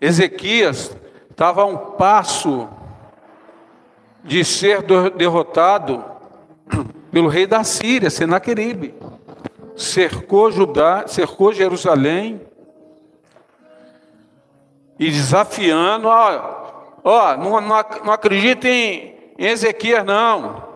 Ezequias 0.00 0.96
estava 1.30 1.62
a 1.62 1.66
um 1.66 1.76
passo 1.76 2.68
de 4.24 4.44
ser 4.44 4.82
derrotado 5.16 6.04
pelo 7.10 7.28
rei 7.28 7.46
da 7.46 7.64
Síria, 7.64 8.10
Senaqueribe. 8.10 8.94
Cercou 9.76 10.50
Judá, 10.50 11.06
cercou 11.06 11.52
Jerusalém 11.52 12.40
e 14.98 15.10
desafiando, 15.10 16.08
ó, 16.08 16.98
ó 17.02 17.36
não, 17.36 17.60
não, 17.60 17.84
não 18.04 18.12
acreditem 18.12 19.32
em 19.38 19.46
Ezequias 19.46 20.04
não. 20.04 20.68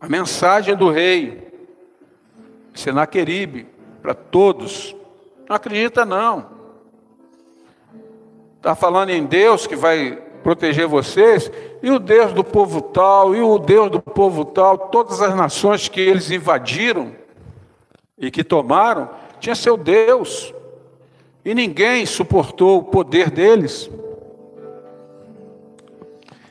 A 0.00 0.08
mensagem 0.08 0.74
do 0.74 0.90
rei 0.90 1.46
Senaqueribe 2.74 3.66
para 4.00 4.14
todos. 4.14 4.94
Não 5.48 5.56
acredita 5.56 6.04
não. 6.04 6.55
Está 8.66 8.74
falando 8.74 9.10
em 9.10 9.24
Deus 9.24 9.64
que 9.64 9.76
vai 9.76 10.20
proteger 10.42 10.88
vocês, 10.88 11.48
e 11.80 11.88
o 11.88 12.00
Deus 12.00 12.32
do 12.32 12.42
povo 12.42 12.82
tal, 12.82 13.32
e 13.32 13.40
o 13.40 13.60
Deus 13.60 13.88
do 13.88 14.02
povo 14.02 14.44
tal, 14.44 14.76
todas 14.76 15.22
as 15.22 15.36
nações 15.36 15.86
que 15.86 16.00
eles 16.00 16.32
invadiram 16.32 17.12
e 18.18 18.28
que 18.28 18.42
tomaram, 18.42 19.08
tinha 19.38 19.54
seu 19.54 19.76
Deus. 19.76 20.52
E 21.44 21.54
ninguém 21.54 22.04
suportou 22.04 22.78
o 22.78 22.82
poder 22.82 23.30
deles. 23.30 23.88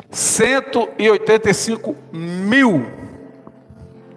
185 0.09 1.97
mil 2.13 2.85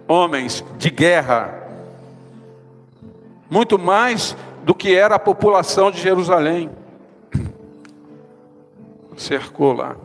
homens 0.07 0.63
de 0.77 0.89
guerra, 0.89 1.67
muito 3.49 3.77
mais 3.77 4.37
do 4.63 4.73
que 4.73 4.95
era 4.95 5.15
a 5.15 5.19
população 5.19 5.91
de 5.91 5.99
Jerusalém 5.99 6.69
cercou 9.21 9.73
lá. 9.73 9.95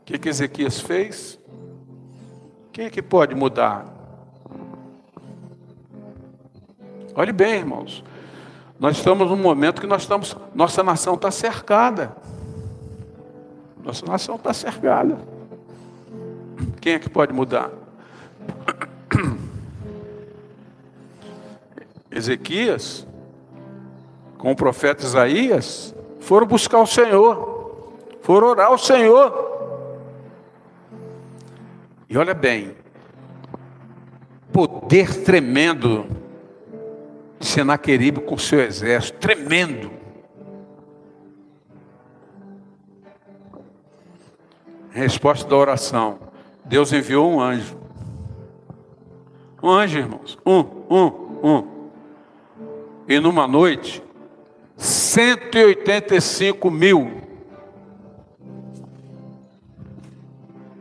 O 0.00 0.04
que, 0.04 0.18
que 0.18 0.28
Ezequias 0.28 0.80
fez? 0.80 1.38
Quem 2.72 2.86
é 2.86 2.90
que 2.90 3.02
pode 3.02 3.34
mudar? 3.34 3.86
Olhe 7.14 7.32
bem, 7.32 7.54
irmãos. 7.54 8.04
Nós 8.78 8.96
estamos 8.96 9.28
num 9.28 9.36
momento 9.36 9.80
que 9.80 9.86
nós 9.86 10.02
estamos, 10.02 10.36
nossa 10.54 10.82
nação 10.82 11.14
está 11.14 11.30
cercada. 11.30 12.16
Nossa 13.82 14.06
nação 14.06 14.36
está 14.36 14.52
cercada. 14.52 15.18
Quem 16.80 16.94
é 16.94 16.98
que 16.98 17.10
pode 17.10 17.32
mudar? 17.32 17.70
Ezequias, 22.10 23.06
com 24.36 24.52
o 24.52 24.56
profeta 24.56 25.04
Isaías, 25.04 25.94
foram 26.20 26.46
buscar 26.46 26.78
o 26.80 26.86
Senhor 26.86 27.57
foram 28.28 28.48
orar 28.48 28.66
ao 28.66 28.76
Senhor. 28.76 29.32
E 32.10 32.18
olha 32.18 32.34
bem, 32.34 32.76
poder 34.52 35.24
tremendo 35.24 36.04
de 37.40 37.46
Senaqueribe 37.46 38.20
com 38.20 38.36
seu 38.36 38.60
exército, 38.60 39.18
tremendo. 39.18 39.90
Resposta 44.90 45.48
da 45.48 45.56
oração: 45.56 46.18
Deus 46.66 46.92
enviou 46.92 47.32
um 47.32 47.40
anjo. 47.40 47.78
Um 49.62 49.70
anjo, 49.70 49.96
irmãos. 49.96 50.38
Um, 50.44 50.60
um, 50.90 51.06
um. 51.42 51.88
E 53.08 53.18
numa 53.18 53.48
noite, 53.48 54.02
185 54.76 56.70
mil 56.70 57.27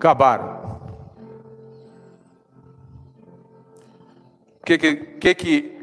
acabaram. 0.07 0.79
O 4.61 4.65
que, 4.65 4.77
que, 4.77 5.35
que 5.35 5.77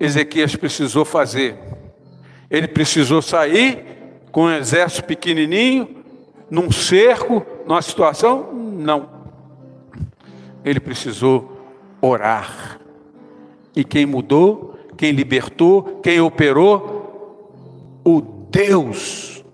Ezequias 0.00 0.56
precisou 0.56 1.04
fazer? 1.04 1.56
Ele 2.50 2.68
precisou 2.68 3.20
sair 3.20 3.84
com 4.32 4.44
um 4.44 4.50
exército 4.50 5.04
pequenininho, 5.04 6.04
num 6.50 6.70
cerco, 6.70 7.44
numa 7.66 7.82
situação? 7.82 8.52
Não. 8.52 9.08
Ele 10.64 10.80
precisou 10.80 11.60
orar. 12.00 12.80
E 13.74 13.84
quem 13.84 14.06
mudou, 14.06 14.78
quem 14.96 15.12
libertou, 15.12 16.00
quem 16.02 16.20
operou? 16.20 18.00
O 18.04 18.20
Deus 18.50 19.44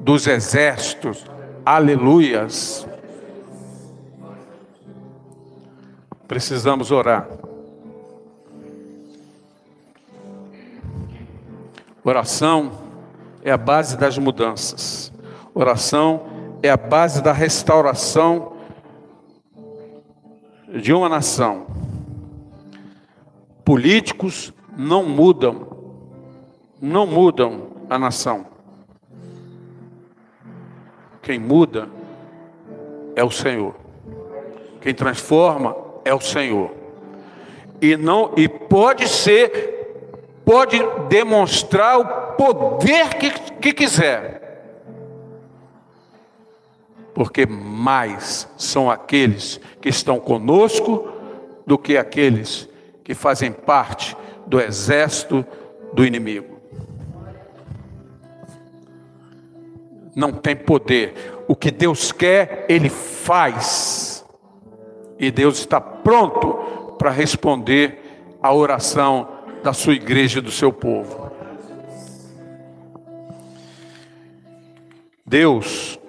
dos 0.00 0.26
exércitos. 0.26 1.24
Aleluias. 1.64 2.89
Precisamos 6.30 6.92
orar. 6.92 7.28
Oração 12.04 12.70
é 13.42 13.50
a 13.50 13.56
base 13.56 13.96
das 13.96 14.16
mudanças. 14.16 15.12
Oração 15.52 16.22
é 16.62 16.70
a 16.70 16.76
base 16.76 17.20
da 17.20 17.32
restauração 17.32 18.52
de 20.80 20.92
uma 20.92 21.08
nação. 21.08 21.66
Políticos 23.64 24.54
não 24.76 25.02
mudam, 25.02 25.66
não 26.80 27.08
mudam 27.08 27.70
a 27.90 27.98
nação. 27.98 28.46
Quem 31.20 31.40
muda 31.40 31.88
é 33.16 33.24
o 33.24 33.32
Senhor. 33.32 33.74
Quem 34.80 34.94
transforma 34.94 35.89
é 36.10 36.14
o 36.14 36.20
Senhor. 36.20 36.72
E 37.80 37.96
não 37.96 38.32
e 38.36 38.48
pode 38.48 39.08
ser 39.08 39.78
pode 40.44 40.78
demonstrar 41.08 41.98
o 41.98 42.04
poder 42.36 43.14
que, 43.14 43.30
que 43.30 43.72
quiser. 43.72 44.40
Porque 47.14 47.46
mais 47.46 48.48
são 48.56 48.90
aqueles 48.90 49.60
que 49.80 49.88
estão 49.88 50.18
conosco 50.18 51.08
do 51.64 51.78
que 51.78 51.96
aqueles 51.96 52.68
que 53.04 53.14
fazem 53.14 53.52
parte 53.52 54.16
do 54.46 54.60
exército 54.60 55.46
do 55.92 56.04
inimigo. 56.04 56.58
Não 60.16 60.32
tem 60.32 60.56
poder. 60.56 61.14
O 61.46 61.54
que 61.54 61.70
Deus 61.70 62.10
quer, 62.10 62.66
Ele 62.68 62.88
faz. 62.88 64.19
E 65.20 65.30
Deus 65.30 65.58
está 65.58 65.78
pronto 65.78 66.96
para 66.98 67.10
responder 67.10 68.00
à 68.42 68.52
oração 68.54 69.28
da 69.62 69.74
sua 69.74 69.92
igreja 69.92 70.38
e 70.38 70.42
do 70.42 70.50
seu 70.50 70.72
povo. 70.72 71.30
Deus 75.26 76.00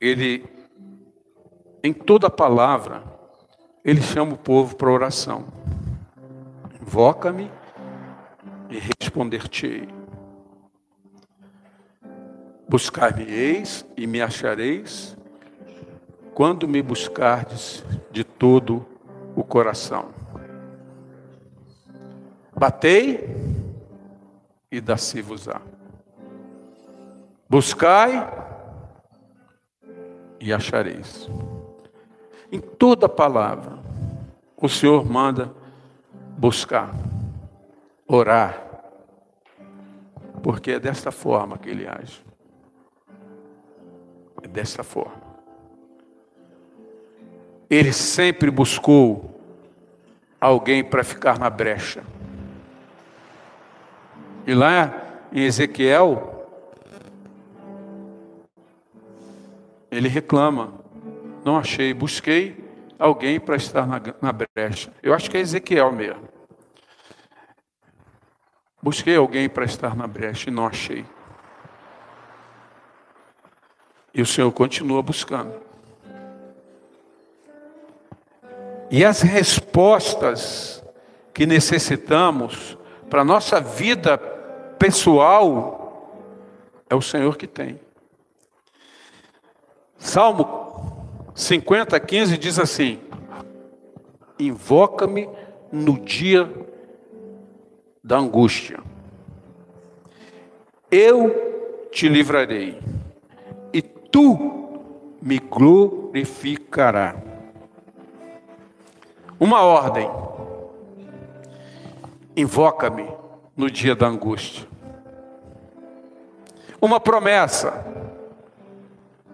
ele, 0.00 0.44
em 1.82 1.92
toda 1.92 2.30
palavra, 2.30 3.02
ele 3.84 4.00
chama 4.00 4.34
o 4.34 4.38
povo 4.38 4.76
para 4.76 4.90
oração. 4.90 5.46
Invoca-me 6.80 7.50
e 8.70 8.78
responder-te-ei. 8.78 9.97
Buscar-me-eis 12.68 13.86
e 13.96 14.06
me 14.06 14.20
achareis 14.20 15.16
quando 16.34 16.68
me 16.68 16.82
buscardes 16.82 17.84
de 18.10 18.22
todo 18.22 18.86
o 19.34 19.42
coração. 19.42 20.10
Batei 22.54 23.36
e 24.70 24.80
dá-se-vos-á. 24.80 25.62
Buscai 27.48 28.28
e 30.40 30.52
achareis. 30.52 31.28
Em 32.52 32.60
toda 32.60 33.08
palavra, 33.08 33.78
o 34.56 34.68
Senhor 34.68 35.04
manda 35.04 35.54
buscar, 36.36 36.94
orar, 38.06 38.64
porque 40.42 40.72
é 40.72 40.80
desta 40.80 41.10
forma 41.10 41.58
que 41.58 41.68
ele 41.68 41.86
age. 41.86 42.27
Desta 44.52 44.82
forma. 44.82 45.28
Ele 47.70 47.92
sempre 47.92 48.50
buscou 48.50 49.38
alguém 50.40 50.82
para 50.82 51.04
ficar 51.04 51.38
na 51.38 51.50
brecha. 51.50 52.02
E 54.46 54.54
lá 54.54 55.02
em 55.30 55.42
Ezequiel, 55.42 56.48
ele 59.90 60.08
reclama: 60.08 60.72
não 61.44 61.58
achei, 61.58 61.92
busquei 61.92 62.64
alguém 62.98 63.38
para 63.38 63.56
estar 63.56 63.86
na, 63.86 64.00
na 64.20 64.32
brecha. 64.32 64.92
Eu 65.02 65.12
acho 65.12 65.30
que 65.30 65.36
é 65.36 65.40
Ezequiel 65.40 65.92
mesmo. 65.92 66.28
Busquei 68.82 69.16
alguém 69.16 69.48
para 69.48 69.64
estar 69.64 69.94
na 69.94 70.06
brecha 70.06 70.48
e 70.48 70.52
não 70.52 70.66
achei. 70.66 71.04
E 74.12 74.22
o 74.22 74.26
Senhor 74.26 74.50
continua 74.52 75.02
buscando. 75.02 75.54
E 78.90 79.04
as 79.04 79.20
respostas 79.20 80.82
que 81.34 81.46
necessitamos 81.46 82.78
para 83.10 83.20
a 83.20 83.24
nossa 83.24 83.60
vida 83.60 84.16
pessoal 84.78 85.78
é 86.88 86.94
o 86.94 87.02
Senhor 87.02 87.36
que 87.36 87.46
tem. 87.46 87.78
Salmo 89.98 90.58
50, 91.34 91.98
15 92.00 92.38
diz 92.38 92.58
assim: 92.58 92.98
Invoca-me 94.38 95.28
no 95.70 95.98
dia 95.98 96.50
da 98.02 98.16
angústia, 98.16 98.80
eu 100.90 101.88
te 101.92 102.08
livrarei, 102.08 102.78
tu 104.10 104.58
me 105.20 105.38
glorificarás. 105.38 107.16
Uma 109.38 109.62
ordem: 109.62 110.10
invoca-me 112.36 113.08
no 113.56 113.70
dia 113.70 113.94
da 113.94 114.06
angústia. 114.06 114.66
Uma 116.80 116.98
promessa: 116.98 117.84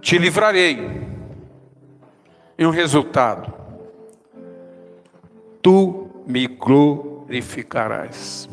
te 0.01 0.19
livrarei. 0.19 1.05
E 2.57 2.65
um 2.67 2.71
resultado: 2.71 3.53
tu 5.63 6.11
me 6.27 6.47
glorificarás. 6.47 8.49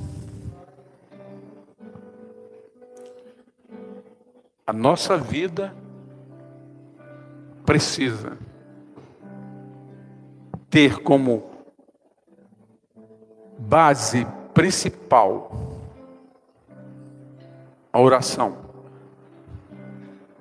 A 4.66 4.74
nossa 4.74 5.18
vida 5.18 5.81
precisa 7.72 8.38
ter 10.70 10.98
como 10.98 11.42
base 13.58 14.28
principal 14.54 15.80
a 17.94 18.02
oração. 18.02 18.58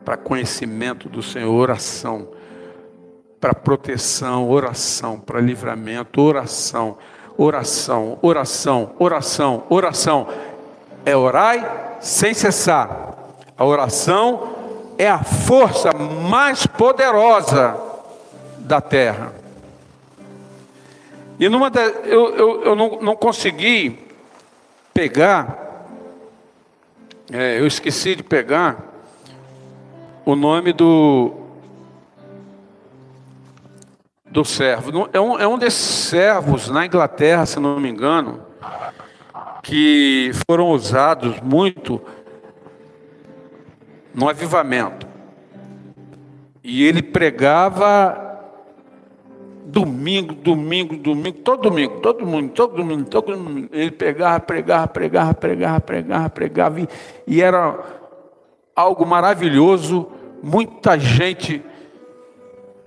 Para 0.04 0.16
conhecimento 0.16 1.08
do 1.08 1.22
Senhor, 1.22 1.52
oração. 1.52 2.30
Para 3.40 3.54
proteção, 3.54 4.50
oração. 4.50 5.20
Para 5.20 5.40
livramento, 5.40 6.20
oração. 6.20 6.98
Oração, 7.38 8.18
oração, 8.22 8.92
oração, 8.98 9.62
oração. 9.70 10.26
É 11.04 11.16
orai 11.16 11.98
sem 12.00 12.34
cessar. 12.34 13.14
A 13.56 13.64
oração 13.64 14.59
é 15.00 15.08
a 15.08 15.24
força 15.24 15.94
mais 15.94 16.66
poderosa 16.66 17.74
da 18.58 18.82
terra. 18.82 19.32
E 21.38 21.48
numa 21.48 21.70
da, 21.70 21.80
eu, 21.80 22.36
eu, 22.36 22.62
eu 22.64 22.76
não, 22.76 23.00
não 23.00 23.16
consegui 23.16 23.98
pegar, 24.92 25.86
é, 27.32 27.58
eu 27.58 27.66
esqueci 27.66 28.14
de 28.14 28.22
pegar 28.22 28.76
o 30.22 30.36
nome 30.36 30.70
do, 30.74 31.32
do 34.26 34.44
servo. 34.44 35.08
É 35.14 35.18
um, 35.18 35.38
é 35.38 35.48
um 35.48 35.56
desses 35.56 36.08
servos 36.10 36.68
na 36.68 36.84
Inglaterra, 36.84 37.46
se 37.46 37.58
não 37.58 37.80
me 37.80 37.88
engano, 37.88 38.42
que 39.62 40.30
foram 40.46 40.68
usados 40.68 41.40
muito 41.40 42.02
no 44.20 44.28
avivamento. 44.28 45.06
E 46.62 46.84
ele 46.84 47.02
pregava 47.02 48.28
Domingo, 49.64 50.34
domingo, 50.34 50.96
domingo, 50.96 51.38
todo 51.38 51.62
domingo, 51.62 52.00
todo 52.00 52.26
mundo, 52.26 52.50
todo 52.52 52.76
domingo, 52.76 53.08
todo 53.08 53.36
domingo. 53.36 53.68
Ele 53.70 53.92
pegava, 53.92 54.40
pregava, 54.40 54.88
pregava, 54.88 55.32
pregava, 55.32 55.80
pregava, 55.80 56.28
pregava, 56.28 56.80
e, 56.80 56.88
e 57.24 57.40
era 57.40 57.78
algo 58.74 59.06
maravilhoso, 59.06 60.08
muita 60.42 60.98
gente 60.98 61.62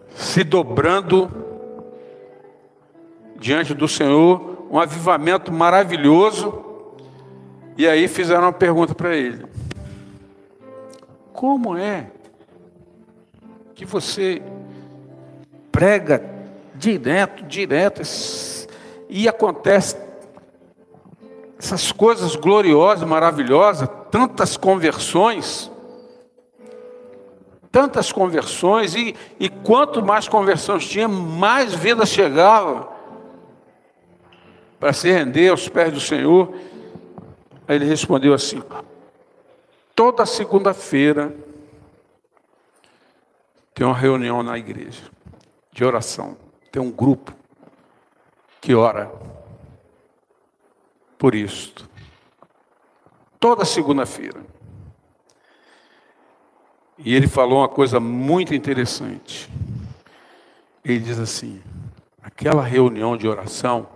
se 0.09 0.43
dobrando 0.43 1.31
diante 3.39 3.73
do 3.73 3.87
Senhor, 3.87 4.67
um 4.69 4.77
avivamento 4.77 5.53
maravilhoso. 5.53 6.65
E 7.77 7.87
aí 7.87 8.09
fizeram 8.09 8.43
uma 8.43 8.51
pergunta 8.51 8.93
para 8.93 9.15
ele: 9.15 9.45
Como 11.43 11.75
é 11.75 12.07
que 13.75 13.83
você 13.83 14.41
prega 15.73 16.23
direto, 16.73 17.43
direto, 17.43 18.01
e 19.09 19.27
acontece 19.27 19.97
essas 21.59 21.91
coisas 21.91 22.37
gloriosas, 22.37 23.05
maravilhosas, 23.05 23.89
tantas 24.09 24.55
conversões, 24.55 25.69
tantas 27.69 28.09
conversões, 28.09 28.95
e, 28.95 29.13
e 29.37 29.49
quanto 29.49 30.01
mais 30.01 30.29
conversões 30.29 30.87
tinha, 30.87 31.09
mais 31.09 31.73
vidas 31.73 32.07
chegava 32.07 32.87
para 34.79 34.93
se 34.93 35.11
render 35.11 35.49
aos 35.49 35.67
pés 35.67 35.91
do 35.91 35.99
Senhor. 35.99 36.55
Aí 37.67 37.75
ele 37.75 37.83
respondeu 37.83 38.33
assim: 38.33 38.63
toda 39.95 40.25
segunda-feira 40.25 41.35
tem 43.73 43.85
uma 43.85 43.97
reunião 43.97 44.43
na 44.43 44.57
igreja 44.57 45.03
de 45.71 45.83
oração 45.83 46.37
tem 46.73 46.81
um 46.81 46.89
grupo 46.89 47.31
que 48.59 48.73
ora 48.73 49.11
por 51.19 51.35
isto. 51.35 51.87
Toda 53.39 53.63
segunda-feira. 53.63 54.43
E 56.97 57.13
ele 57.13 57.27
falou 57.27 57.59
uma 57.59 57.69
coisa 57.69 57.99
muito 57.99 58.55
interessante. 58.55 59.47
Ele 60.83 60.99
diz 60.99 61.19
assim: 61.19 61.61
aquela 62.23 62.63
reunião 62.63 63.15
de 63.15 63.27
oração 63.27 63.87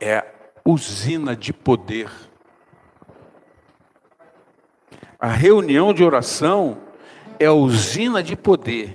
é 0.00 0.24
usina 0.64 1.34
de 1.34 1.52
poder. 1.52 2.08
A 5.18 5.28
reunião 5.28 5.94
de 5.94 6.04
oração 6.04 6.78
é 7.38 7.50
usina 7.50 8.22
de 8.22 8.36
poder 8.36 8.94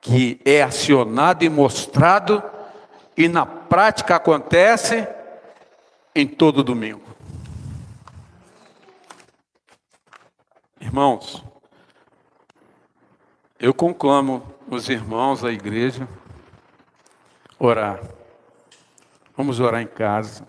que 0.00 0.40
é 0.44 0.62
acionado 0.62 1.44
e 1.44 1.48
mostrado 1.48 2.42
e 3.16 3.28
na 3.28 3.44
prática 3.44 4.16
acontece 4.16 5.06
em 6.14 6.26
todo 6.26 6.64
domingo. 6.64 7.02
Irmãos, 10.80 11.44
eu 13.58 13.74
conclamo 13.74 14.42
os 14.68 14.88
irmãos 14.88 15.42
da 15.42 15.52
igreja 15.52 16.08
orar. 17.58 18.00
Vamos 19.36 19.60
orar 19.60 19.82
em 19.82 19.86
casa. 19.86 20.46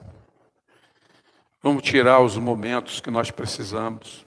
Vamos 1.64 1.84
tirar 1.84 2.20
os 2.22 2.38
momentos 2.38 3.00
que 3.00 3.12
nós 3.12 3.30
precisamos. 3.30 4.26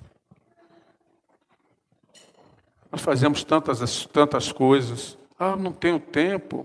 Nós 2.93 3.01
fazemos 3.01 3.43
tantas, 3.43 4.07
tantas 4.07 4.53
coisas. 4.53 5.19
Ah, 5.37 5.57
não 5.57 5.73
tenho 5.73 5.99
tempo. 5.99 6.65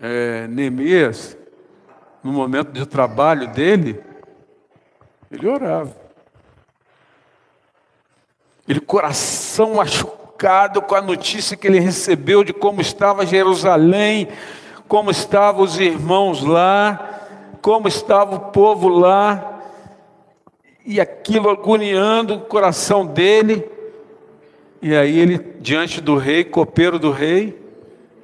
É, 0.00 0.48
Neemias, 0.48 1.38
no 2.20 2.32
momento 2.32 2.72
de 2.72 2.84
trabalho 2.84 3.46
dele, 3.52 4.02
ele 5.30 5.46
orava. 5.46 5.96
Ele, 8.66 8.80
coração 8.80 9.74
machucado 9.74 10.82
com 10.82 10.96
a 10.96 11.00
notícia 11.00 11.56
que 11.56 11.68
ele 11.68 11.78
recebeu 11.78 12.42
de 12.42 12.52
como 12.52 12.80
estava 12.80 13.24
Jerusalém, 13.24 14.26
como 14.88 15.12
estavam 15.12 15.62
os 15.62 15.78
irmãos 15.78 16.42
lá, 16.42 17.13
como 17.64 17.88
estava 17.88 18.34
o 18.34 18.40
povo 18.50 18.88
lá, 18.88 19.58
e 20.84 21.00
aquilo 21.00 21.48
agoniando 21.48 22.34
o 22.34 22.40
coração 22.40 23.06
dele. 23.06 23.66
E 24.82 24.94
aí 24.94 25.18
ele, 25.18 25.38
diante 25.60 25.98
do 25.98 26.14
rei, 26.18 26.44
copeiro 26.44 26.98
do 26.98 27.10
rei, 27.10 27.58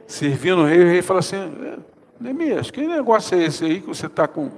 servindo 0.07 0.61
o 0.61 0.67
rei, 0.67 0.83
o 0.83 0.87
rei 0.87 1.01
fala 1.01 1.21
assim: 1.21 1.37
é, 1.37 1.79
Neemias, 2.21 2.71
que 2.71 2.87
negócio 2.87 3.35
é 3.39 3.45
esse 3.45 3.65
aí 3.65 3.81
que 3.81 3.87
você 3.87 4.05
está 4.05 4.29
com, 4.29 4.51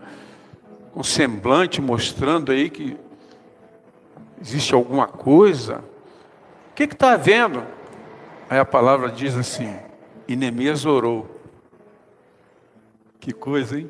com 0.92 1.02
semblante 1.04 1.80
mostrando 1.80 2.50
aí 2.50 2.68
que 2.68 2.96
existe 4.40 4.74
alguma 4.74 5.06
coisa? 5.06 5.78
O 6.72 6.74
que 6.74 6.82
está 6.82 7.12
havendo? 7.12 7.64
Aí 8.50 8.58
a 8.58 8.64
palavra 8.64 9.12
diz 9.12 9.36
assim: 9.36 9.72
e 10.26 10.34
Neemias 10.34 10.84
orou. 10.84 11.40
Que 13.20 13.30
coisa, 13.30 13.78
hein? 13.78 13.88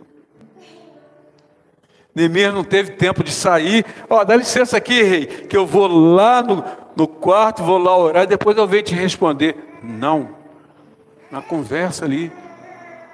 Neemias 2.15 2.53
não 2.53 2.63
teve 2.63 2.93
tempo 2.93 3.25
de 3.25 3.33
sair. 3.33 3.85
Ó, 4.09 4.21
oh, 4.21 4.25
dá 4.25 4.37
licença 4.37 4.77
aqui, 4.77 5.03
rei, 5.03 5.27
que 5.27 5.57
eu 5.57 5.67
vou 5.67 5.87
lá 5.87 6.43
no, 6.43 6.63
no 6.95 7.09
quarto, 7.09 7.63
vou 7.63 7.79
lá 7.79 7.97
orar 7.97 8.25
e 8.25 8.27
depois 8.27 8.57
eu 8.57 8.67
venho 8.67 8.83
te 8.83 8.95
responder. 8.95 9.57
Não. 9.83 10.31
Na 11.31 11.41
conversa 11.41 12.05
ali, 12.05 12.31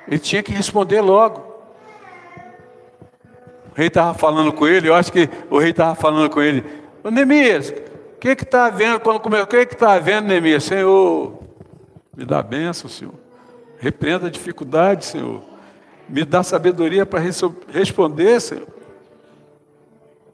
ele 0.08 0.18
tinha 0.18 0.42
que 0.42 0.52
responder 0.52 1.00
logo. 1.00 1.46
O 3.70 3.76
rei 3.76 3.86
estava 3.86 4.12
falando 4.14 4.52
com 4.52 4.66
ele, 4.66 4.88
eu 4.88 4.94
acho 4.94 5.12
que 5.12 5.28
o 5.48 5.58
rei 5.58 5.70
estava 5.70 5.94
falando 5.94 6.28
com 6.28 6.42
ele. 6.42 6.64
Ô 7.04 7.10
Neemias, 7.10 7.70
o 7.70 8.18
que 8.18 8.30
está 8.30 8.66
havendo 8.66 8.98
quando 8.98 9.20
começou? 9.20 9.44
O 9.44 9.48
que 9.48 9.56
está 9.58 9.92
havendo, 9.92 10.26
Neemias? 10.26 10.64
Senhor, 10.64 11.38
me 12.16 12.24
dá 12.24 12.42
bênção, 12.42 12.90
Senhor. 12.90 13.14
Repreenda 13.78 14.26
a 14.26 14.30
dificuldade, 14.30 15.04
Senhor. 15.04 15.40
Me 16.08 16.24
dá 16.24 16.42
sabedoria 16.42 17.06
para 17.06 17.20
responder, 17.20 18.40
Senhor. 18.40 18.77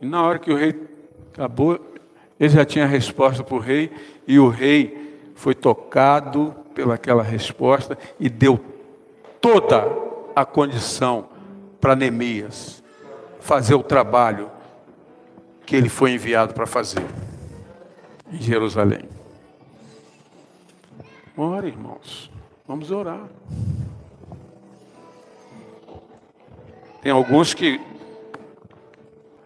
E 0.01 0.07
na 0.07 0.23
hora 0.23 0.39
que 0.39 0.53
o 0.53 0.57
rei 0.57 0.75
acabou, 1.33 1.81
ele 2.39 2.49
já 2.51 2.65
tinha 2.65 2.85
a 2.85 2.89
resposta 2.89 3.43
para 3.43 3.55
o 3.55 3.61
rei, 3.61 3.91
e 4.27 4.39
o 4.39 4.49
rei 4.49 5.33
foi 5.35 5.55
tocado 5.55 6.55
pelaquela 6.75 7.23
resposta 7.23 7.97
e 8.19 8.29
deu 8.29 8.59
toda 9.41 9.87
a 10.35 10.45
condição 10.45 11.29
para 11.81 11.95
Neemias 11.95 12.83
fazer 13.41 13.75
o 13.75 13.83
trabalho 13.83 14.51
que 15.67 15.77
ele 15.77 15.89
foi 15.89 16.13
enviado 16.13 16.55
para 16.55 16.67
fazer 16.67 17.05
em 18.33 18.41
Jerusalém. 18.41 19.09
Ora, 21.37 21.67
irmãos, 21.67 22.31
vamos 22.67 22.91
orar. 22.91 23.29
Tem 27.03 27.13
alguns 27.13 27.53
que, 27.53 27.81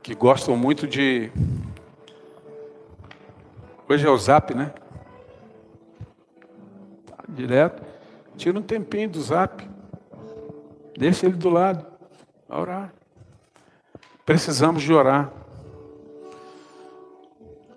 que 0.02 0.14
gostam 0.14 0.56
muito 0.56 0.86
de. 0.86 1.30
Hoje 3.88 4.06
é 4.06 4.10
o 4.10 4.18
zap, 4.18 4.54
né? 4.54 4.72
Direto. 7.28 7.82
Tira 8.36 8.58
um 8.58 8.62
tempinho 8.62 9.08
do 9.08 9.20
zap. 9.20 9.68
Deixa 10.96 11.26
ele 11.26 11.36
do 11.36 11.48
lado. 11.48 11.86
A 12.48 12.60
orar. 12.60 12.92
Precisamos 14.24 14.82
de 14.82 14.92
orar. 14.92 15.32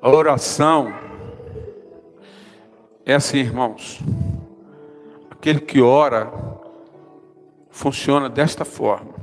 A 0.01 0.09
oração 0.09 0.93
é 3.05 3.13
assim, 3.13 3.37
irmãos. 3.37 3.99
Aquele 5.29 5.59
que 5.59 5.81
ora 5.81 6.31
funciona 7.69 8.29
desta 8.29 8.65
forma 8.65 9.21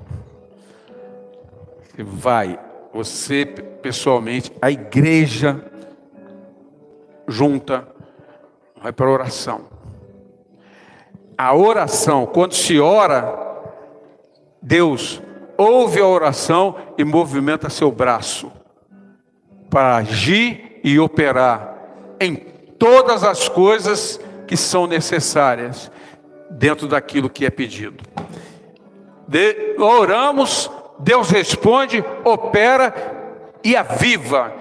vai, 2.05 2.59
você 2.93 3.47
pessoalmente, 3.83 4.53
a 4.61 4.71
igreja 4.71 5.65
junta, 7.27 7.87
vai 8.83 8.93
para 8.93 9.07
a 9.07 9.13
oração. 9.13 9.67
A 11.37 11.55
oração, 11.55 12.27
quando 12.27 12.55
se 12.55 12.81
ora, 12.81 13.47
Deus 14.61 15.23
ouve 15.57 16.01
a 16.01 16.07
oração 16.07 16.77
e 16.97 17.05
movimenta 17.05 17.69
seu 17.69 17.93
braço 17.93 18.51
para 19.71 19.97
agir 19.97 20.81
e 20.83 20.99
operar 20.99 21.77
em 22.21 22.35
todas 22.79 23.23
as 23.23 23.49
coisas 23.49 24.21
que 24.47 24.57
são 24.57 24.87
necessárias 24.87 25.91
dentro 26.51 26.89
daquilo 26.89 27.29
que 27.29 27.45
é 27.45 27.51
pedido. 27.51 28.03
De, 29.27 29.77
oramos 29.79 30.71
Deus 30.99 31.31
responde, 31.31 32.05
opera 32.25 32.95
e 33.63 33.77
aviva. 33.77 34.53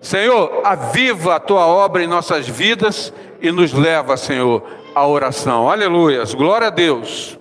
Senhor, 0.00 0.60
aviva 0.64 1.36
a 1.36 1.40
tua 1.40 1.66
obra 1.66 2.02
em 2.02 2.06
nossas 2.06 2.48
vidas 2.48 3.12
e 3.40 3.50
nos 3.50 3.72
leva, 3.72 4.16
Senhor, 4.16 4.62
à 4.94 5.06
oração. 5.06 5.70
Aleluias. 5.70 6.34
Glória 6.34 6.68
a 6.68 6.70
Deus. 6.70 7.37